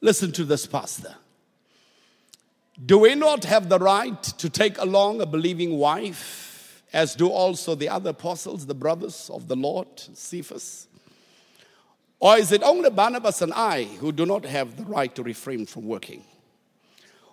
Listen 0.00 0.30
to 0.32 0.44
this, 0.44 0.66
Pastor. 0.66 1.14
Do 2.84 2.98
we 2.98 3.14
not 3.14 3.44
have 3.44 3.68
the 3.70 3.78
right 3.78 4.22
to 4.22 4.50
take 4.50 4.76
along 4.78 5.22
a 5.22 5.26
believing 5.26 5.78
wife, 5.78 6.82
as 6.92 7.14
do 7.14 7.28
also 7.28 7.74
the 7.74 7.88
other 7.88 8.10
apostles, 8.10 8.66
the 8.66 8.74
brothers 8.74 9.30
of 9.32 9.48
the 9.48 9.56
Lord, 9.56 9.88
Cephas? 9.96 10.86
Or 12.20 12.36
is 12.36 12.52
it 12.52 12.62
only 12.62 12.90
Barnabas 12.90 13.40
and 13.40 13.52
I 13.54 13.84
who 13.84 14.12
do 14.12 14.26
not 14.26 14.44
have 14.44 14.76
the 14.76 14.84
right 14.84 15.14
to 15.14 15.22
refrain 15.22 15.64
from 15.64 15.86
working? 15.86 16.22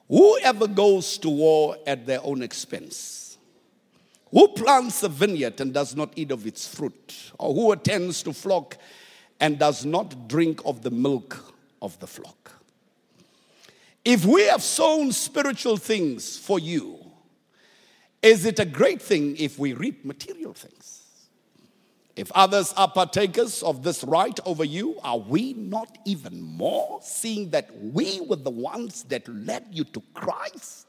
Whoever 0.07 0.67
goes 0.67 1.17
to 1.19 1.29
war 1.29 1.77
at 1.85 2.05
their 2.05 2.23
own 2.23 2.41
expense, 2.41 3.37
who 4.31 4.47
plants 4.49 5.03
a 5.03 5.09
vineyard 5.09 5.59
and 5.59 5.73
does 5.73 5.95
not 5.95 6.11
eat 6.15 6.31
of 6.31 6.47
its 6.47 6.67
fruit, 6.67 7.31
or 7.37 7.53
who 7.53 7.71
attends 7.73 8.23
to 8.23 8.33
flock 8.33 8.77
and 9.39 9.59
does 9.59 9.83
not 9.85 10.27
drink 10.29 10.61
of 10.65 10.81
the 10.83 10.91
milk 10.91 11.52
of 11.83 11.99
the 11.99 12.07
flock? 12.07 12.51
If 14.03 14.25
we 14.25 14.43
have 14.47 14.63
sown 14.63 15.11
spiritual 15.11 15.77
things 15.77 16.37
for 16.37 16.57
you, 16.57 16.99
is 18.21 18.45
it 18.45 18.57
a 18.57 18.65
great 18.65 19.01
thing 19.01 19.35
if 19.37 19.59
we 19.59 19.73
reap 19.73 20.03
material 20.03 20.53
things? 20.53 21.01
If 22.15 22.31
others 22.33 22.73
are 22.77 22.89
partakers 22.89 23.63
of 23.63 23.83
this 23.83 24.03
right 24.03 24.39
over 24.45 24.63
you, 24.63 24.97
are 25.03 25.17
we 25.17 25.53
not 25.53 25.97
even 26.05 26.41
more, 26.41 26.99
seeing 27.01 27.49
that 27.49 27.69
we 27.81 28.21
were 28.21 28.35
the 28.35 28.51
ones 28.51 29.03
that 29.05 29.27
led 29.27 29.67
you 29.71 29.83
to 29.85 30.01
Christ? 30.13 30.87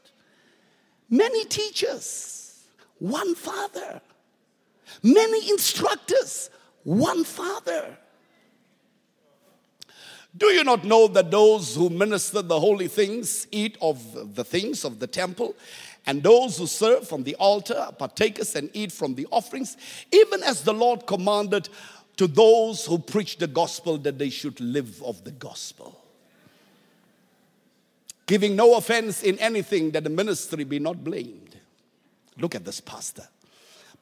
Many 1.09 1.45
teachers, 1.45 2.65
one 2.99 3.35
Father. 3.35 4.01
Many 5.01 5.49
instructors, 5.49 6.49
one 6.83 7.23
Father. 7.23 7.97
Do 10.37 10.47
you 10.47 10.63
not 10.63 10.83
know 10.83 11.07
that 11.07 11.31
those 11.31 11.75
who 11.75 11.89
minister 11.89 12.41
the 12.41 12.59
holy 12.59 12.89
things 12.89 13.47
eat 13.51 13.77
of 13.81 14.35
the 14.35 14.43
things 14.43 14.83
of 14.83 14.99
the 14.99 15.07
temple, 15.07 15.55
and 16.05 16.21
those 16.21 16.57
who 16.57 16.67
serve 16.67 17.07
from 17.07 17.23
the 17.23 17.35
altar 17.35 17.77
are 17.77 17.91
partakers 17.91 18.55
and 18.55 18.69
eat 18.73 18.91
from 18.91 19.15
the 19.15 19.27
offerings, 19.31 19.77
even 20.11 20.43
as 20.43 20.61
the 20.61 20.73
Lord 20.73 21.07
commanded 21.07 21.69
to 22.17 22.27
those 22.27 22.85
who 22.85 22.97
preach 22.97 23.37
the 23.37 23.47
gospel 23.47 23.97
that 23.99 24.17
they 24.17 24.29
should 24.29 24.59
live 24.59 25.01
of 25.03 25.23
the 25.23 25.31
gospel? 25.31 26.01
Giving 28.27 28.55
no 28.55 28.75
offense 28.75 29.23
in 29.23 29.39
anything 29.39 29.91
that 29.91 30.03
the 30.03 30.09
ministry 30.09 30.63
be 30.63 30.79
not 30.79 31.03
blamed. 31.03 31.55
Look 32.37 32.55
at 32.55 32.65
this 32.65 32.81
pastor 32.81 33.27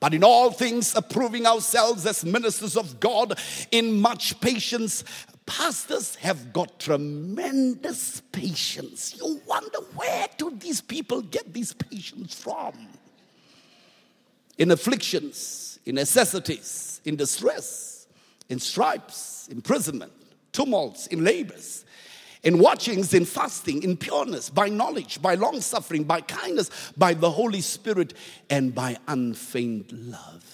but 0.04 0.14
in 0.14 0.22
all 0.22 0.52
things 0.52 0.94
approving 0.98 1.46
ourselves 1.46 2.06
as 2.06 2.26
ministers 2.26 2.76
of 2.76 3.00
God 3.00 3.40
in 3.72 4.02
much 4.02 4.38
patience, 4.42 5.06
Pastors 5.46 6.16
have 6.16 6.54
got 6.54 6.80
tremendous 6.80 8.22
patience. 8.32 9.16
You 9.18 9.42
wonder 9.46 9.80
where 9.96 10.28
do 10.38 10.52
these 10.58 10.80
people 10.80 11.22
get 11.22 11.54
this 11.54 11.74
patience 11.74 12.40
from? 12.40 12.74
In 14.58 14.72
afflictions, 14.72 15.80
in 15.86 15.96
necessities, 15.96 17.02
in 17.04 17.16
distress, 17.18 18.08
in 18.50 18.60
stripes, 18.60 19.50
imprisonment, 19.52 20.14
tumults, 20.54 21.08
in 21.08 21.24
labors, 21.24 21.84
in 22.44 22.60
watchings, 22.60 23.14
in 23.14 23.26
fasting, 23.26 23.84
in 23.84 23.98
pureness, 23.98 24.50
by 24.50 24.70
knowledge, 24.70 25.22
by 25.22 25.36
long 25.36 25.60
suffering, 25.60 26.04
by 26.04 26.22
kindness, 26.22 26.70
by 26.96 27.14
the 27.14 27.32
Holy 27.32 27.62
Spirit, 27.62 28.14
and 28.50 28.74
by 28.74 28.98
unfeigned 29.08 29.92
love 29.92 30.53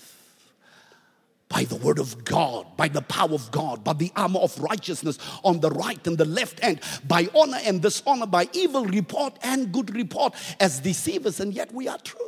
by 1.60 1.66
the 1.66 1.76
word 1.76 2.00
of 2.00 2.24
God, 2.24 2.66
by 2.78 2.88
the 2.88 3.02
power 3.02 3.34
of 3.34 3.52
God, 3.52 3.84
by 3.84 3.92
the 3.92 4.14
armor 4.16 4.40
of 4.40 4.58
righteousness 4.62 5.18
on 5.44 5.60
the 5.60 5.70
right 5.72 6.08
and 6.08 6.18
the 6.18 6.24
left 6.24 6.62
hand, 6.62 6.80
by 7.06 7.28
honor 7.36 7.58
and 7.66 7.82
dishonor, 7.82 8.28
by 8.28 8.48
evil 8.54 8.86
report 8.86 9.38
and 9.44 9.70
good 9.74 9.94
report, 9.94 10.34
as 10.62 10.80
deceivers, 10.80 11.42
and 11.42 11.54
yet 11.54 11.74
we 11.74 11.90
are 11.90 11.98
true. 11.98 12.22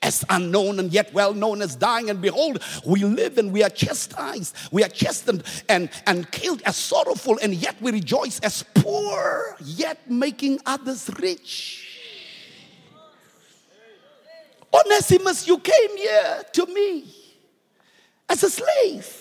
As 0.00 0.24
unknown 0.30 0.78
and 0.78 0.90
yet 0.90 1.12
well 1.12 1.34
known 1.34 1.60
as 1.60 1.76
dying, 1.76 2.08
and 2.08 2.22
behold, 2.22 2.62
we 2.86 3.04
live 3.04 3.36
and 3.36 3.52
we 3.52 3.62
are 3.62 3.68
chastised, 3.68 4.56
we 4.72 4.82
are 4.82 4.88
chastened 4.88 5.42
and, 5.68 5.90
and 6.06 6.30
killed 6.32 6.62
as 6.64 6.76
sorrowful, 6.76 7.38
and 7.42 7.52
yet 7.52 7.76
we 7.82 7.92
rejoice 7.92 8.40
as 8.40 8.64
poor, 8.72 9.54
yet 9.62 10.10
making 10.10 10.60
others 10.64 11.10
rich. 11.18 11.86
Onesimus, 14.72 15.46
you 15.46 15.58
came 15.58 15.96
here 15.98 16.42
to 16.54 16.64
me 16.64 17.19
as 18.30 18.42
a 18.44 18.50
slave. 18.50 19.16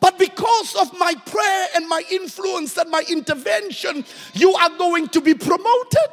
But 0.00 0.18
because 0.18 0.74
of 0.76 0.98
my 0.98 1.14
prayer 1.14 1.66
and 1.74 1.88
my 1.88 2.02
influence 2.10 2.76
and 2.76 2.90
my 2.90 3.04
intervention, 3.08 4.04
you 4.34 4.54
are 4.54 4.70
going 4.70 5.08
to 5.08 5.20
be 5.20 5.34
promoted. 5.34 6.10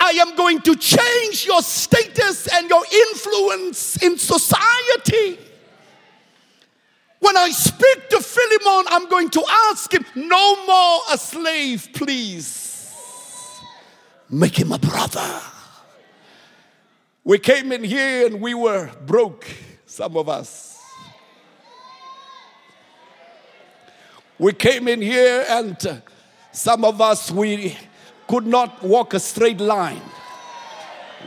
I 0.00 0.10
am 0.10 0.36
going 0.36 0.60
to 0.60 0.76
change 0.76 1.44
your 1.44 1.60
status 1.62 2.46
and 2.54 2.68
your 2.68 2.82
influence 3.10 4.00
in 4.02 4.16
society. 4.16 5.38
When 7.20 7.36
I 7.36 7.50
speak 7.50 8.08
to 8.10 8.20
Philemon, 8.20 8.86
I'm 8.90 9.08
going 9.08 9.28
to 9.30 9.44
ask 9.70 9.92
him, 9.92 10.04
No 10.14 10.66
more 10.66 11.00
a 11.12 11.18
slave, 11.18 11.88
please. 11.92 12.92
Make 14.30 14.58
him 14.58 14.72
a 14.72 14.78
brother. 14.78 15.40
We 17.28 17.38
came 17.38 17.72
in 17.72 17.84
here 17.84 18.26
and 18.26 18.40
we 18.40 18.54
were 18.54 18.90
broke, 19.04 19.46
some 19.84 20.16
of 20.16 20.30
us. 20.30 20.80
We 24.38 24.54
came 24.54 24.88
in 24.88 25.02
here 25.02 25.44
and 25.46 25.76
uh, 25.86 25.96
some 26.52 26.86
of 26.86 27.02
us, 27.02 27.30
we 27.30 27.76
could 28.28 28.46
not 28.46 28.82
walk 28.82 29.12
a 29.12 29.20
straight 29.20 29.60
line. 29.60 30.00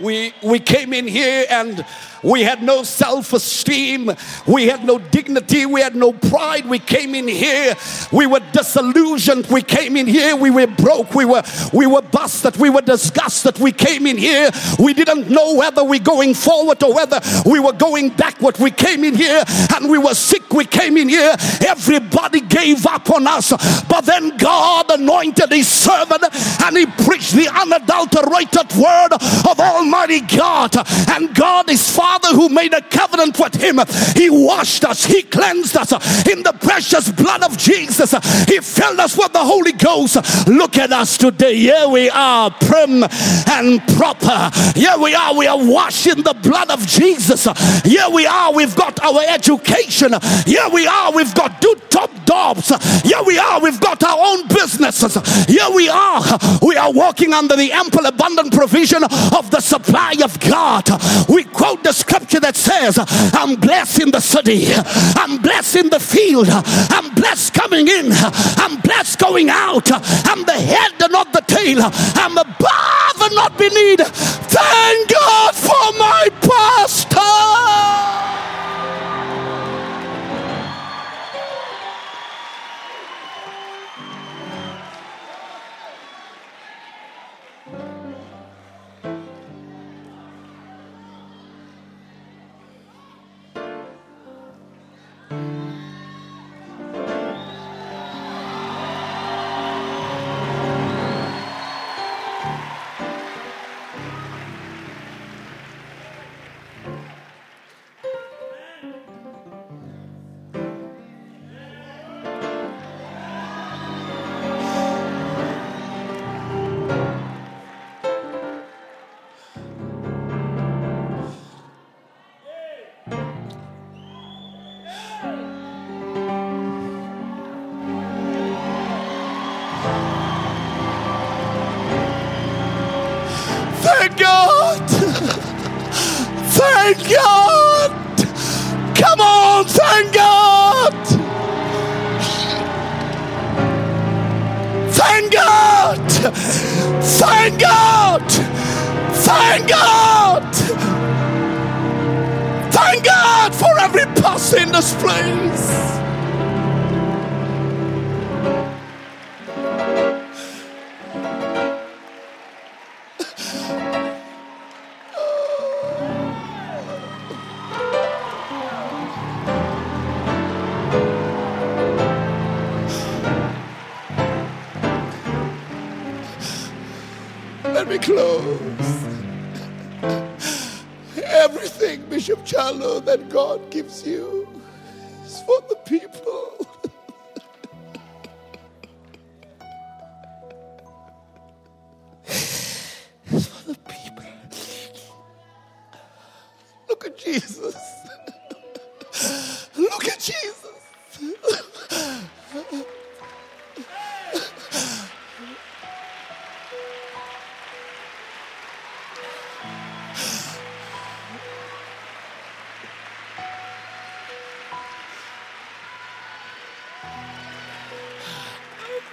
We, 0.02 0.34
we 0.42 0.58
came 0.58 0.92
in 0.92 1.08
here 1.08 1.46
and 1.52 1.86
we 2.24 2.44
had 2.44 2.62
no 2.62 2.84
self 2.84 3.34
esteem. 3.34 4.12
We 4.46 4.68
had 4.68 4.84
no 4.84 5.00
dignity. 5.00 5.66
We 5.66 5.82
had 5.82 5.96
no 5.96 6.14
pride. 6.14 6.66
We 6.66 6.80
came 6.80 7.16
in 7.16 7.28
here. 7.28 7.76
We 8.12 8.28
were 8.28 8.42
disillusioned. 8.52 9.48
We 9.48 9.62
came 9.62 9.98
in 9.98 10.08
here. 10.08 10.36
We 10.36 10.52
were 10.52 10.68
broke. 10.68 11.16
We 11.16 11.26
were, 11.26 11.44
we 11.74 11.88
were 11.88 12.02
busted. 12.02 12.58
We 12.58 12.70
were 12.70 12.82
disgusted. 12.82 13.58
We 13.60 13.72
came 13.72 14.06
in 14.06 14.18
here. 14.18 14.52
We 14.78 14.94
didn't 14.94 15.30
know 15.30 15.56
whether 15.56 15.84
we're 15.84 16.00
going 16.00 16.34
forward 16.34 16.84
or 16.84 16.94
whether 16.94 17.20
we 17.46 17.60
were 17.60 17.74
going 17.74 18.10
backward. 18.10 18.58
We 18.60 18.72
came 18.72 19.04
in 19.04 19.16
here 19.16 19.44
and 19.76 19.90
we 19.90 19.98
were 19.98 20.14
sick. 20.14 20.52
We 20.54 20.66
came 20.66 20.98
in 20.98 21.10
here. 21.10 21.36
Everybody 21.66 22.42
gave 22.42 22.86
up 22.86 23.10
on 23.10 23.26
us. 23.26 23.52
But 23.88 24.02
then 24.02 24.38
God 24.38 24.92
anointed 24.92 25.52
his 25.52 25.68
servant 25.68 26.24
and 26.64 26.78
he 26.78 26.86
preached 26.86 27.34
the 27.34 27.50
unadulterated 27.50 28.74
word 28.76 29.14
of 29.50 29.60
Almighty 29.60 30.22
God. 30.22 30.76
And 31.10 31.34
God 31.34 31.70
is 31.70 31.90
Father 31.90 32.11
Father 32.12 32.36
who 32.36 32.50
made 32.50 32.74
a 32.74 32.82
covenant 32.82 33.40
with 33.40 33.56
him. 33.56 33.80
He 34.18 34.30
washed 34.30 34.84
us, 34.84 35.06
he 35.06 35.22
cleansed 35.22 35.78
us 35.78 35.94
in 36.28 36.44
the 36.44 36.52
precious 36.52 37.10
blood 37.10 37.42
of 37.42 37.58
Jesus. 37.58 38.12
He 38.50 38.60
filled 38.60 39.00
us 39.00 39.18
with 39.18 39.32
the 39.32 39.40
Holy 39.40 39.72
Ghost. 39.72 40.18
Look 40.46 40.78
at 40.78 40.92
us 40.92 41.18
today. 41.18 41.56
Here 41.56 41.88
we 41.88 42.10
are, 42.10 42.52
prim 42.52 43.06
and 43.48 43.82
proper. 43.96 44.52
Here 44.76 44.98
we 44.98 45.16
are, 45.16 45.34
we 45.34 45.48
are 45.48 45.58
washed 45.58 46.08
in 46.08 46.22
the 46.22 46.34
blood 46.34 46.70
of 46.70 46.86
Jesus. 46.86 47.48
Here 47.86 48.10
we 48.10 48.26
are, 48.26 48.52
we've 48.52 48.76
got 48.76 49.02
our 49.02 49.22
education. 49.30 50.12
Here 50.46 50.68
we 50.70 50.88
are, 50.88 51.14
we've 51.14 51.34
got 51.34 51.62
two 51.62 51.76
top 51.90 52.12
jobs. 52.26 52.70
Here 53.04 53.22
we 53.26 53.38
are, 53.38 53.60
we've 53.62 53.80
got 53.80 54.02
our 54.04 54.18
own 54.18 54.48
businesses. 54.48 55.16
Here 55.48 55.70
we 55.74 55.90
are, 55.90 56.22
we 56.62 56.76
are 56.78 56.92
walking 56.92 57.34
under 57.34 57.56
the 57.56 57.72
ample, 57.72 58.06
abundant 58.06 58.54
provision 58.54 59.04
of 59.04 59.52
the 59.52 59.60
supply 59.60 60.16
of 60.24 60.40
God. 60.40 60.90
We 61.30 61.44
quote 61.44 61.84
the 61.84 61.92
scripture 62.02 62.40
that 62.40 62.56
says, 62.56 62.98
I'm 63.34 63.56
blessed 63.56 64.02
in 64.02 64.12
the 64.12 64.20
city, 64.20 64.68
I'm 65.16 65.42
blessed 65.42 65.76
in 65.78 65.90
the 65.90 66.00
field, 66.00 66.48
I'm 66.50 67.14
blessed 67.14 67.54
coming 67.54 67.88
in, 67.88 68.12
I'm 68.58 68.82
blessed 68.82 69.20
going 69.20 69.50
out, 69.50 69.92
I'm 69.92 70.44
the 70.46 70.60
head 70.60 70.94
and 71.02 71.12
not 71.12 71.32
the 71.32 71.42
tail, 71.42 71.80
I'm 71.82 72.38
above 72.38 73.18
and 73.22 73.36
not 73.36 73.58
beneath. 73.58 74.02
Thank 74.50 75.10
God 75.10 75.56
for 75.56 75.86
my 75.98 76.28
pastor. 76.42 78.31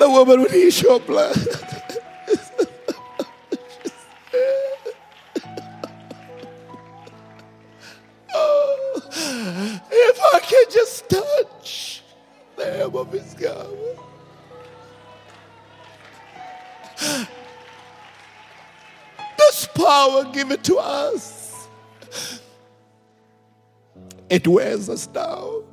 The 0.08 0.14
woman 0.14 0.44
the 0.44 0.66
issue 0.66 0.88
of 0.88 1.06
blood. 1.06 1.36
oh, 8.34 9.02
if 9.90 10.20
I 10.34 10.38
can 10.38 10.64
just 10.70 11.10
touch 11.10 12.02
the 12.56 12.64
hem 12.64 12.96
of 12.96 13.12
his 13.12 13.34
garment. 13.34 13.98
This 19.36 19.68
power 19.74 20.24
given 20.32 20.62
to 20.62 20.78
us, 20.78 21.68
it 24.30 24.48
wears 24.48 24.88
us 24.88 25.06
down. 25.06 25.64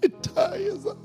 It 0.00 0.22
tires 0.22 0.86
us. 0.86 1.01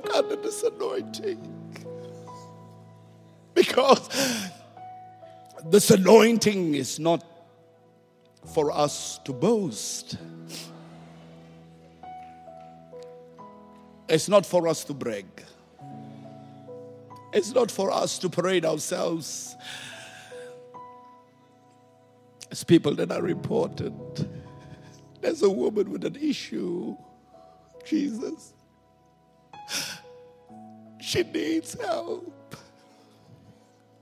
Walk 0.00 0.14
under 0.16 0.36
this 0.36 0.62
anointing 0.62 1.86
because 3.54 4.08
this 5.66 5.90
anointing 5.90 6.74
is 6.74 6.98
not 6.98 7.24
for 8.54 8.70
us 8.70 9.18
to 9.24 9.32
boast. 9.32 10.16
It's 14.08 14.28
not 14.28 14.44
for 14.44 14.66
us 14.66 14.84
to 14.84 14.94
brag. 14.94 15.26
It's 17.32 17.54
not 17.54 17.70
for 17.70 17.92
us 17.92 18.18
to 18.20 18.28
parade 18.28 18.64
ourselves 18.64 19.54
as 22.50 22.64
people 22.64 22.94
that 22.96 23.12
are 23.12 23.22
reported. 23.22 23.94
There's 25.20 25.42
a 25.42 25.50
woman 25.50 25.92
with 25.92 26.04
an 26.04 26.16
issue 26.16 26.96
Jesus. 27.84 28.52
She 31.10 31.24
needs 31.24 31.74
help. 31.74 32.54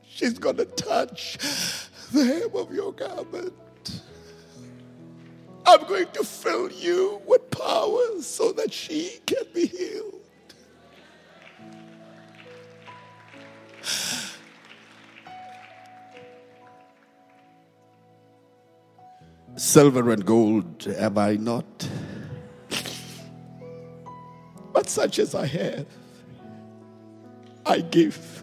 She's 0.07 0.39
going 0.39 0.59
to 0.59 0.67
touch 0.67 1.39
the 2.13 2.23
hem 2.23 2.51
of 2.55 2.71
your 2.71 2.93
garment. 2.93 4.03
I'm 5.65 5.89
going 5.89 6.09
to 6.13 6.23
fill 6.23 6.71
you 6.71 7.23
with 7.27 7.51
power 7.51 8.21
so 8.21 8.53
that 8.53 8.71
she 8.75 9.21
can 9.25 9.45
be 9.55 9.65
healed. 9.65 10.21
Silver 19.57 20.11
and 20.11 20.27
gold 20.27 20.85
have 20.99 21.17
I 21.17 21.37
not, 21.37 21.89
but 24.75 24.91
such 24.91 25.19
as 25.19 25.35
I 25.35 25.47
have. 25.47 25.87
I 27.69 27.81
give. 27.81 28.43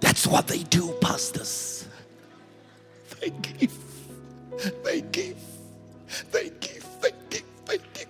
That's 0.00 0.26
what 0.26 0.48
they 0.48 0.64
do, 0.64 0.92
pastors. 1.00 1.86
They 3.20 3.30
give, 3.30 3.78
they 4.82 5.00
give, 5.02 5.36
they 6.32 6.50
give, 6.60 6.84
they 7.00 7.12
give, 7.30 7.44
they 7.66 7.78
give. 7.78 8.08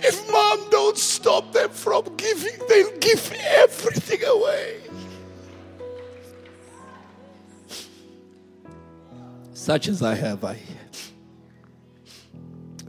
If 0.00 0.32
mom 0.32 0.70
don't 0.70 0.96
stop 0.96 1.52
them 1.52 1.68
from 1.68 2.16
giving, 2.16 2.58
they'll 2.68 2.98
give 2.98 3.30
everything 3.32 4.24
away. 4.24 4.80
Such 9.52 9.88
as 9.88 10.02
I 10.02 10.14
have, 10.14 10.44
I. 10.44 10.58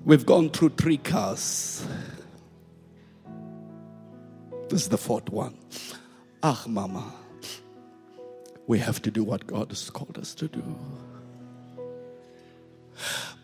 We've 0.06 0.26
gone 0.26 0.50
through 0.50 0.70
three 0.70 0.98
cars. 0.98 1.86
This 4.70 4.84
is 4.84 4.90
the 4.90 4.98
fourth 5.00 5.30
one. 5.30 5.58
Ah, 6.44 6.64
Mama, 6.68 7.12
we 8.68 8.78
have 8.78 9.02
to 9.02 9.10
do 9.10 9.24
what 9.24 9.48
God 9.48 9.70
has 9.70 9.90
called 9.90 10.18
us 10.20 10.36
to 10.36 10.48
do. 10.48 10.64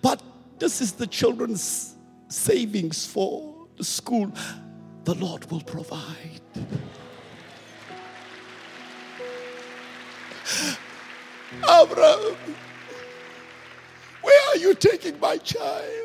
But 0.03 0.21
this 0.59 0.81
is 0.81 0.91
the 0.91 1.07
children's 1.07 1.95
savings 2.27 3.07
for 3.07 3.67
the 3.75 3.83
school. 3.83 4.31
The 5.05 5.15
Lord 5.15 5.49
will 5.49 5.61
provide. 5.61 6.41
Abraham, 11.63 12.35
where 14.21 14.49
are 14.49 14.57
you 14.57 14.75
taking 14.75 15.19
my 15.19 15.37
child? 15.37 16.04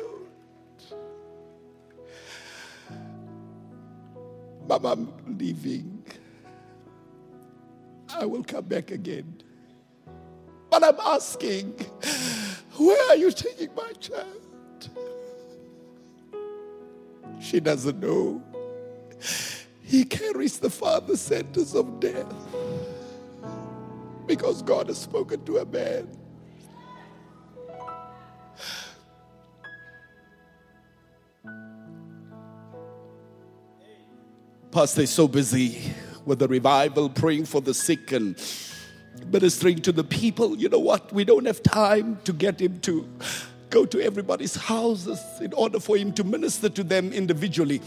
Mama, 4.71 4.93
I'm 4.93 5.37
leaving. 5.37 6.01
I 8.09 8.25
will 8.25 8.41
come 8.41 8.63
back 8.63 8.91
again. 8.91 9.41
But 10.69 10.81
I'm 10.85 10.97
asking, 10.97 11.73
where 12.77 13.09
are 13.09 13.17
you 13.17 13.31
taking 13.31 13.75
my 13.75 13.91
child? 13.99 14.89
She 17.41 17.59
doesn't 17.59 17.99
know. 17.99 18.41
He 19.81 20.05
carries 20.05 20.57
the 20.57 20.69
father's 20.69 21.19
sentence 21.19 21.75
of 21.75 21.99
death 21.99 22.33
because 24.25 24.61
God 24.61 24.87
has 24.87 24.99
spoken 24.99 25.43
to 25.47 25.57
a 25.57 25.65
man. 25.65 26.07
Pastor 34.71 35.01
is 35.01 35.09
so 35.09 35.27
busy 35.27 35.93
with 36.25 36.39
the 36.39 36.47
revival, 36.47 37.09
praying 37.09 37.43
for 37.43 37.59
the 37.59 37.73
sick 37.73 38.13
and 38.13 38.41
ministering 39.27 39.81
to 39.81 39.91
the 39.91 40.03
people. 40.03 40.55
You 40.55 40.69
know 40.69 40.79
what? 40.79 41.11
We 41.11 41.25
don't 41.25 41.45
have 41.45 41.61
time 41.61 42.19
to 42.23 42.31
get 42.31 42.61
him 42.61 42.79
to 42.81 43.05
go 43.69 43.85
to 43.85 44.01
everybody's 44.01 44.55
houses 44.55 45.19
in 45.41 45.51
order 45.53 45.77
for 45.79 45.97
him 45.97 46.13
to 46.13 46.23
minister 46.23 46.69
to 46.69 46.85
them 46.85 47.11
individually. 47.11 47.81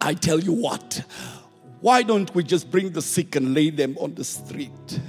I 0.00 0.14
tell 0.14 0.38
you 0.38 0.52
what, 0.52 1.04
why 1.80 2.02
don't 2.02 2.32
we 2.32 2.44
just 2.44 2.70
bring 2.70 2.92
the 2.92 3.02
sick 3.02 3.34
and 3.34 3.52
lay 3.52 3.70
them 3.70 3.96
on 3.98 4.14
the 4.14 4.24
street? 4.24 5.00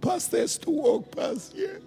Pastor 0.00 0.38
has 0.38 0.58
to 0.58 0.70
walk 0.70 1.14
past 1.14 1.52
here. 1.52 1.80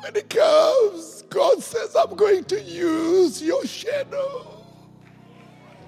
When 0.00 0.14
it 0.16 0.30
comes, 0.30 1.22
God 1.28 1.62
says, 1.62 1.96
I'm 1.96 2.14
going 2.14 2.44
to 2.44 2.60
use 2.60 3.42
your 3.42 3.64
shadow 3.66 4.64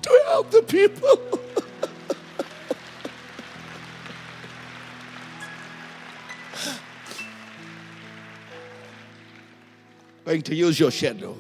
to 0.03 0.23
help 0.27 0.51
the 0.51 0.63
people. 0.63 1.21
going 10.25 10.43
to 10.43 10.55
use 10.55 10.79
your 10.79 10.91
shadow 10.91 11.37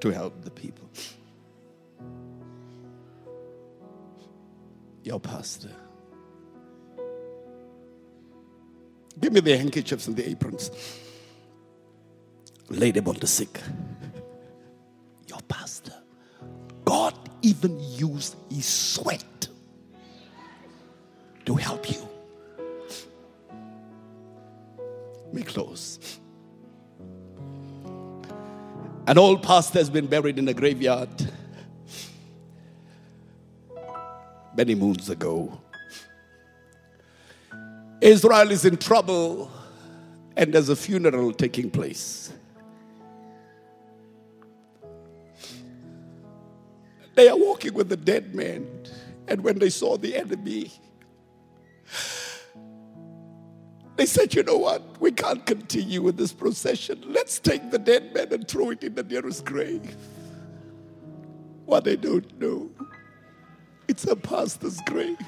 to 0.00 0.10
help 0.10 0.42
the 0.42 0.50
people. 0.50 0.88
Your 5.02 5.20
pastor. 5.20 5.70
Give 9.20 9.32
me 9.32 9.40
the 9.40 9.56
handkerchiefs 9.56 10.06
and 10.06 10.16
the 10.16 10.28
aprons. 10.28 10.70
Lay 12.68 12.90
them 12.90 13.08
on 13.08 13.16
the 13.16 13.26
sick. 13.26 13.60
Your 15.28 15.40
pastor. 15.48 15.94
God 16.84 17.14
even 17.42 17.78
used 17.80 18.36
his 18.50 18.66
sweat 18.66 19.48
to 21.44 21.54
help 21.54 21.90
you. 21.90 22.08
Me 25.32 25.42
close. 25.42 25.98
An 29.06 29.18
old 29.18 29.42
pastor 29.42 29.78
has 29.78 29.90
been 29.90 30.06
buried 30.06 30.38
in 30.38 30.48
a 30.48 30.54
graveyard 30.54 31.10
many 34.56 34.74
moons 34.74 35.10
ago. 35.10 35.60
Israel 38.00 38.50
is 38.50 38.64
in 38.64 38.76
trouble, 38.76 39.50
and 40.36 40.54
there's 40.54 40.68
a 40.68 40.76
funeral 40.76 41.32
taking 41.32 41.70
place. 41.70 42.32
They 47.14 47.28
are 47.28 47.36
walking 47.36 47.74
with 47.74 47.88
the 47.88 47.96
dead 47.96 48.34
man, 48.34 48.66
and 49.28 49.42
when 49.44 49.58
they 49.58 49.70
saw 49.70 49.96
the 49.96 50.16
enemy, 50.16 50.72
they 53.96 54.06
said, 54.06 54.34
You 54.34 54.42
know 54.42 54.58
what? 54.58 55.00
We 55.00 55.12
can't 55.12 55.44
continue 55.46 56.02
with 56.02 56.16
this 56.16 56.32
procession. 56.32 57.04
Let's 57.06 57.38
take 57.38 57.70
the 57.70 57.78
dead 57.78 58.12
man 58.14 58.32
and 58.32 58.48
throw 58.48 58.70
it 58.70 58.82
in 58.82 58.94
the 58.94 59.04
nearest 59.04 59.44
grave. 59.44 59.96
What 61.66 61.84
they 61.84 61.96
don't 61.96 62.38
know, 62.40 62.70
it's 63.88 64.04
a 64.04 64.16
pastor's 64.16 64.80
grave. 64.86 65.18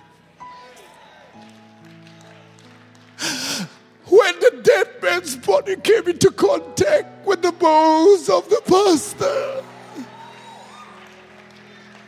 When 4.09 4.39
the 4.39 4.61
dead 4.63 4.89
man's 5.03 5.37
body 5.37 5.77
came 5.77 6.07
into 6.07 6.31
contact 6.31 7.27
with 7.27 7.43
the 7.43 7.53
bones 7.53 8.29
of 8.29 8.49
the 8.49 8.61
pastor, 8.65 9.65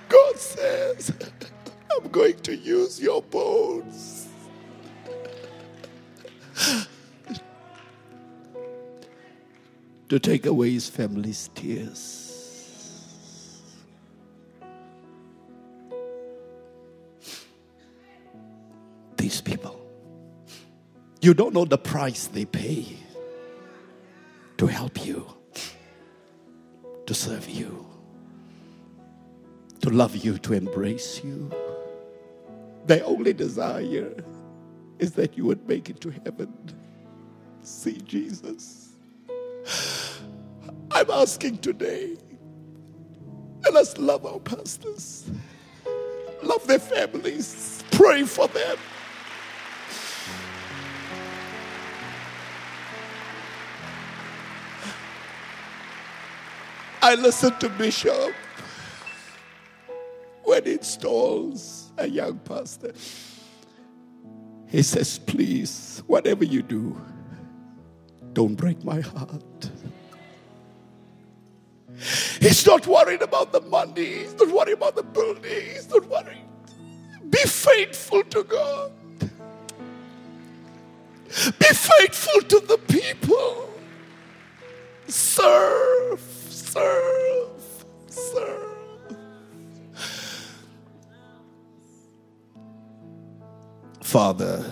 God 0.09 0.36
says, 0.36 1.12
I'm 1.90 2.09
going 2.09 2.38
to 2.40 2.56
use 2.56 3.00
your 3.00 3.22
bones. 3.22 4.28
to 10.09 10.18
take 10.18 10.46
away 10.46 10.70
his 10.70 10.88
family's 10.88 11.50
tears. 11.54 12.24
These 19.16 19.40
people, 19.42 19.78
you 21.20 21.34
don't 21.34 21.52
know 21.52 21.64
the 21.64 21.76
price 21.76 22.28
they 22.28 22.44
pay 22.46 22.96
to 24.56 24.66
help 24.66 25.04
you, 25.04 25.26
to 27.06 27.14
serve 27.14 27.48
you, 27.48 27.88
to 29.89 29.95
love 29.95 30.16
you, 30.16 30.39
to 30.39 30.53
embrace 30.53 31.22
you. 31.24 31.51
Their 32.86 33.05
only 33.05 33.32
desire 33.32 34.12
is 34.99 35.12
that 35.12 35.36
you 35.36 35.45
would 35.45 35.66
make 35.68 35.89
it 35.89 36.01
to 36.01 36.11
heaven. 36.11 36.53
See 37.62 37.99
Jesus. 38.05 38.91
I'm 40.91 41.11
asking 41.11 41.59
today, 41.59 42.16
let 43.64 43.76
us 43.76 43.97
love 43.99 44.26
our 44.26 44.41
pastors, 44.41 45.30
love 46.43 46.66
their 46.66 46.78
families, 46.78 47.82
pray 47.91 48.24
for 48.24 48.49
them. 48.49 48.76
I 57.01 57.14
listened 57.14 57.61
to 57.61 57.68
Bishop 57.70 58.34
when 60.59 60.66
he 60.66 60.72
installs 60.72 61.92
a 61.98 62.09
young 62.09 62.36
pastor. 62.40 62.92
He 64.66 64.82
says, 64.82 65.18
Please, 65.18 66.02
whatever 66.09 66.44
you 66.44 66.62
do, 66.62 67.00
don't 68.32 68.56
break 68.56 68.82
my 68.84 69.00
heart. 69.00 69.70
He's 72.40 72.66
not 72.66 72.86
worried 72.86 73.22
about 73.22 73.52
the 73.52 73.61
money, 73.61 74.04
he's 74.04 74.34
not 74.34 74.50
worried 74.50 74.74
about 74.74 74.96
the 74.96 75.02
building, 75.04 75.64
he's 75.74 75.88
not 75.88 76.04
worried. 76.06 76.44
Be 77.30 77.38
faithful 77.38 78.24
to 78.24 78.42
God. 78.42 78.92
Be 81.28 81.66
faithful 81.66 82.42
to 82.42 82.61
the 82.66 82.78
people. 82.88 83.70
Serve, 85.06 86.20
serve, 86.48 87.84
serve. 88.09 88.67
Father, 94.09 94.64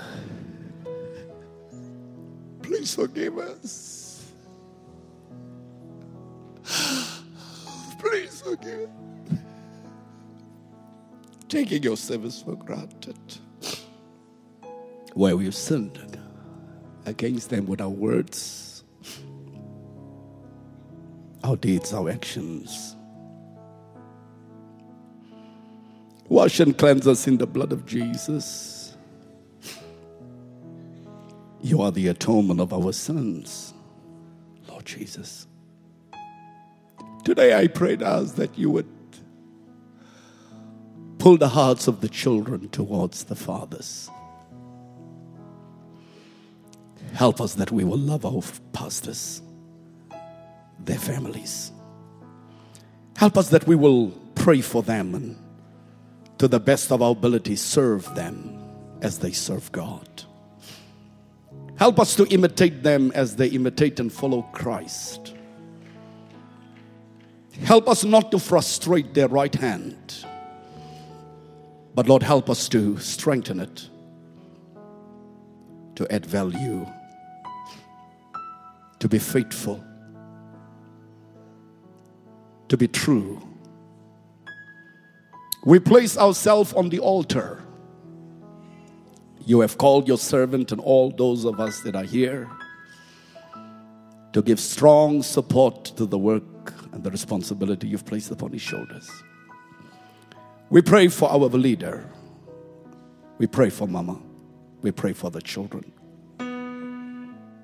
please 2.63 2.95
forgive 2.95 3.37
us. 3.37 4.33
Please 7.99 8.41
forgive. 8.41 8.89
Taking 11.51 11.83
your 11.83 11.99
service 11.99 12.41
for 12.41 12.57
granted. 12.57 13.19
Where 15.13 15.37
we've 15.37 15.55
sinned 15.55 16.19
against 17.05 17.51
them 17.51 17.67
with 17.67 17.83
our 17.83 17.91
words, 17.91 18.85
our 21.45 21.57
deeds, 21.57 21.93
our 21.93 22.09
actions. 22.09 22.97
Wash 26.31 26.59
and 26.59 26.79
cleanse 26.79 27.07
us 27.07 27.27
in 27.27 27.37
the 27.37 27.47
blood 27.47 27.73
of 27.73 27.85
Jesus. 27.85 28.76
You 31.61 31.83
are 31.83 31.91
the 31.91 32.09
atonement 32.09 32.61
of 32.61 32.73
our 32.73 32.93
sins, 32.93 33.75
Lord 34.69 34.85
Jesus. 34.85 35.47
Today 37.25 37.59
I 37.59 37.67
prayed 37.67 38.03
us 38.03 38.33
that 38.33 38.57
you 38.57 38.71
would 38.71 38.87
pull 41.19 41.37
the 41.37 41.49
hearts 41.49 41.89
of 41.89 42.01
the 42.01 42.09
children 42.09 42.69
towards 42.69 43.25
the 43.25 43.35
fathers. 43.35 44.09
Help 47.15 47.41
us 47.41 47.55
that 47.55 47.73
we 47.73 47.83
will 47.83 47.99
love 47.99 48.25
our 48.25 48.43
pastors, 48.73 49.43
their 50.79 50.99
families. 50.99 51.73
Help 53.17 53.39
us 53.39 53.49
that 53.49 53.67
we 53.67 53.75
will 53.75 54.11
pray 54.35 54.61
for 54.61 54.83
them 54.83 55.15
and 55.15 55.37
to 56.39 56.47
the 56.47 56.61
best 56.61 56.93
of 56.93 57.01
our 57.01 57.13
ability 57.13 57.57
serve 57.57 58.15
them 58.15 58.63
as 59.01 59.19
they 59.19 59.33
serve 59.33 59.73
God. 59.73 60.26
Help 61.77 62.01
us 62.01 62.17
to 62.17 62.27
imitate 62.29 62.83
them 62.83 63.13
as 63.15 63.37
they 63.37 63.49
imitate 63.49 64.01
and 64.01 64.11
follow 64.11 64.43
Christ. 64.53 65.35
Help 67.63 67.89
us 67.89 68.05
not 68.05 68.31
to 68.31 68.39
frustrate 68.39 69.15
their 69.15 69.29
right 69.29 69.55
hand, 69.55 70.25
but 71.95 72.09
Lord, 72.09 72.23
help 72.23 72.51
us 72.51 72.69
to 72.71 72.99
strengthen 72.99 73.61
it, 73.61 73.89
to 75.95 76.11
add 76.13 76.25
value, 76.25 76.87
to 78.99 79.09
be 79.09 79.19
faithful, 79.19 79.83
to 82.69 82.77
be 82.77 82.89
true. 82.89 83.41
We 85.65 85.79
place 85.79 86.17
ourselves 86.17 86.73
on 86.75 86.91
the 86.91 87.01
altar. 87.01 87.66
You 89.47 89.61
have 89.61 89.79
called 89.79 90.09
your 90.09 90.19
servant 90.19 90.73
and 90.73 90.81
all 90.81 91.11
those 91.11 91.45
of 91.45 91.61
us 91.61 91.81
that 91.83 91.95
are 91.95 92.03
here 92.03 92.51
to 94.33 94.43
give 94.43 94.59
strong 94.59 95.23
support 95.23 95.85
to 95.85 96.05
the 96.05 96.19
work 96.19 96.75
and 96.93 97.05
the 97.05 97.13
responsibility 97.13 97.87
you've 97.87 98.05
placed 98.05 98.33
upon 98.33 98.51
his 98.51 98.61
shoulders. 98.61 99.09
We 100.69 100.83
pray 100.83 101.07
for 101.07 101.31
our 101.31 101.39
leader. 101.39 102.11
We 103.39 103.47
pray 103.47 103.71
for 103.71 103.87
Mama. 103.87 104.21
We 104.83 104.91
pray 104.91 105.13
for 105.13 105.31
the 105.31 105.41
children. 105.41 105.93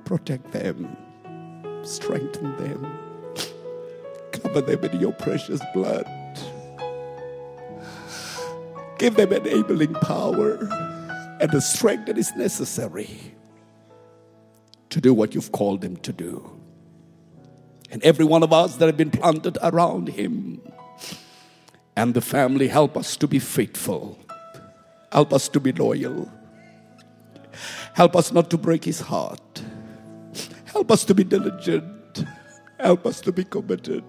Protect 0.05 0.53
them, 0.53 0.97
strengthen 1.83 2.57
them, 2.59 2.87
cover 4.30 4.61
them 4.61 4.85
in 4.85 5.01
your 5.01 5.12
precious 5.14 5.61
blood. 5.74 6.07
Give 8.99 9.16
them 9.16 9.33
enabling 9.33 9.95
power 9.95 10.68
and 11.43 11.51
the 11.51 11.61
strength 11.61 12.07
that 12.07 12.16
is 12.16 12.34
necessary 12.36 13.34
to 14.90 15.01
do 15.01 15.12
what 15.12 15.34
you've 15.34 15.51
called 15.51 15.80
them 15.80 15.97
to 15.97 16.12
do. 16.12 16.49
And 17.90 18.01
every 18.05 18.24
one 18.24 18.45
of 18.45 18.53
us 18.53 18.76
that 18.76 18.86
have 18.86 18.97
been 18.97 19.11
planted 19.11 19.59
around 19.61 20.09
him 20.09 20.62
and 21.97 22.14
the 22.14 22.20
family, 22.20 22.68
help 22.68 22.97
us 22.97 23.16
to 23.16 23.26
be 23.26 23.40
faithful. 23.40 24.16
Help 25.11 25.32
us 25.32 25.49
to 25.49 25.59
be 25.59 25.72
loyal. 25.72 26.30
Help 27.95 28.14
us 28.14 28.32
not 28.32 28.49
to 28.51 28.57
break 28.57 28.84
his 28.84 29.01
heart. 29.01 29.64
Help 30.66 30.93
us 30.93 31.05
to 31.05 31.12
be 31.12 31.24
diligent. 31.24 32.24
Help 32.78 33.05
us 33.05 33.20
to 33.20 33.32
be 33.32 33.43
committed. 33.43 34.05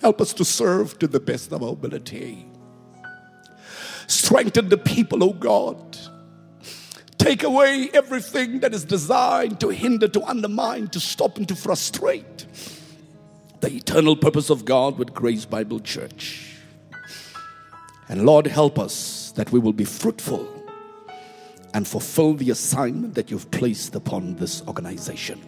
Help 0.00 0.22
us 0.22 0.32
to 0.32 0.44
serve 0.44 0.98
to 1.00 1.06
the 1.06 1.20
best 1.20 1.52
of 1.52 1.62
our 1.62 1.72
ability. 1.72 2.46
Strengthen 4.06 4.70
the 4.70 4.78
people, 4.78 5.22
O 5.22 5.28
oh 5.28 5.32
God. 5.34 5.98
Take 7.24 7.42
away 7.42 7.88
everything 7.94 8.60
that 8.60 8.74
is 8.74 8.84
designed 8.84 9.58
to 9.60 9.70
hinder, 9.70 10.06
to 10.08 10.22
undermine, 10.24 10.88
to 10.88 11.00
stop, 11.00 11.38
and 11.38 11.48
to 11.48 11.56
frustrate 11.56 12.44
the 13.62 13.72
eternal 13.72 14.14
purpose 14.14 14.50
of 14.50 14.66
God 14.66 14.98
with 14.98 15.14
Grace 15.14 15.46
Bible 15.46 15.80
Church. 15.80 16.54
And 18.10 18.26
Lord, 18.26 18.46
help 18.46 18.78
us 18.78 19.32
that 19.36 19.50
we 19.52 19.58
will 19.58 19.72
be 19.72 19.86
fruitful 19.86 20.46
and 21.72 21.88
fulfill 21.88 22.34
the 22.34 22.50
assignment 22.50 23.14
that 23.14 23.30
you've 23.30 23.50
placed 23.50 23.94
upon 23.94 24.34
this 24.34 24.60
organization. 24.68 25.40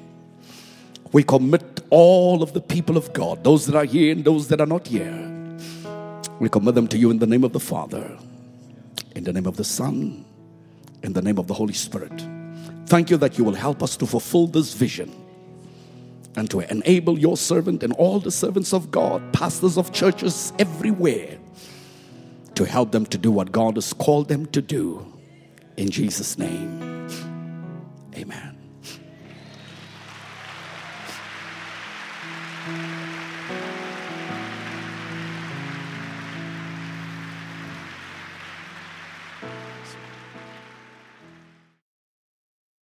We 1.13 1.25
commit 1.25 1.83
all 1.91 2.43
of 2.43 2.55
the 2.55 2.63
people 2.63 2.97
of 2.97 3.13
God, 3.13 3.45
those 3.45 3.67
that 3.67 3.75
are 3.75 3.85
here 3.85 4.13
and 4.13 4.25
those 4.25 4.49
that 4.49 4.63
are 4.63 4.67
not 4.67 4.87
here. 4.87 5.13
We 6.39 6.49
commit 6.49 6.75
them 6.75 6.89
to 6.89 6.97
you 6.97 7.11
in 7.11 7.19
the 7.19 7.27
name 7.27 7.45
of 7.45 7.53
the 7.53 7.61
Father, 7.61 8.17
in 9.15 9.25
the 9.25 9.33
name 9.35 9.47
of 9.47 9.59
the 9.59 9.65
Son, 9.65 10.26
in 11.07 11.13
the 11.13 11.23
name 11.23 11.39
of 11.39 11.47
the 11.47 11.55
Holy 11.55 11.73
Spirit. 11.73 12.27
Thank 12.87 13.11
you 13.11 13.17
that 13.19 13.39
you 13.39 13.45
will 13.45 13.55
help 13.55 13.83
us 13.83 13.97
to 13.97 14.07
fulfill 14.07 14.49
this 14.49 14.75
vision 14.75 15.11
and 16.35 16.51
to 16.51 16.61
enable 16.61 17.19
your 17.19 17.37
servant 17.37 17.83
and 17.83 17.93
all 17.95 18.21
the 18.21 18.31
servants 18.31 18.75
of 18.75 18.91
God, 18.91 19.33
pastors 19.33 19.79
of 19.79 19.93
churches 19.93 20.53
everywhere, 20.59 21.39
to 22.57 22.65
help 22.65 22.91
them 22.93 23.07
to 23.07 23.19
do 23.19 23.31
what 23.31 23.53
God 23.53 23.77
has 23.77 23.93
called 23.93 24.29
them 24.29 24.47
to 24.47 24.61
do. 24.61 25.07
In 25.77 25.91
Jesus' 25.91 26.39
name, 26.39 27.09
amen. 28.15 28.56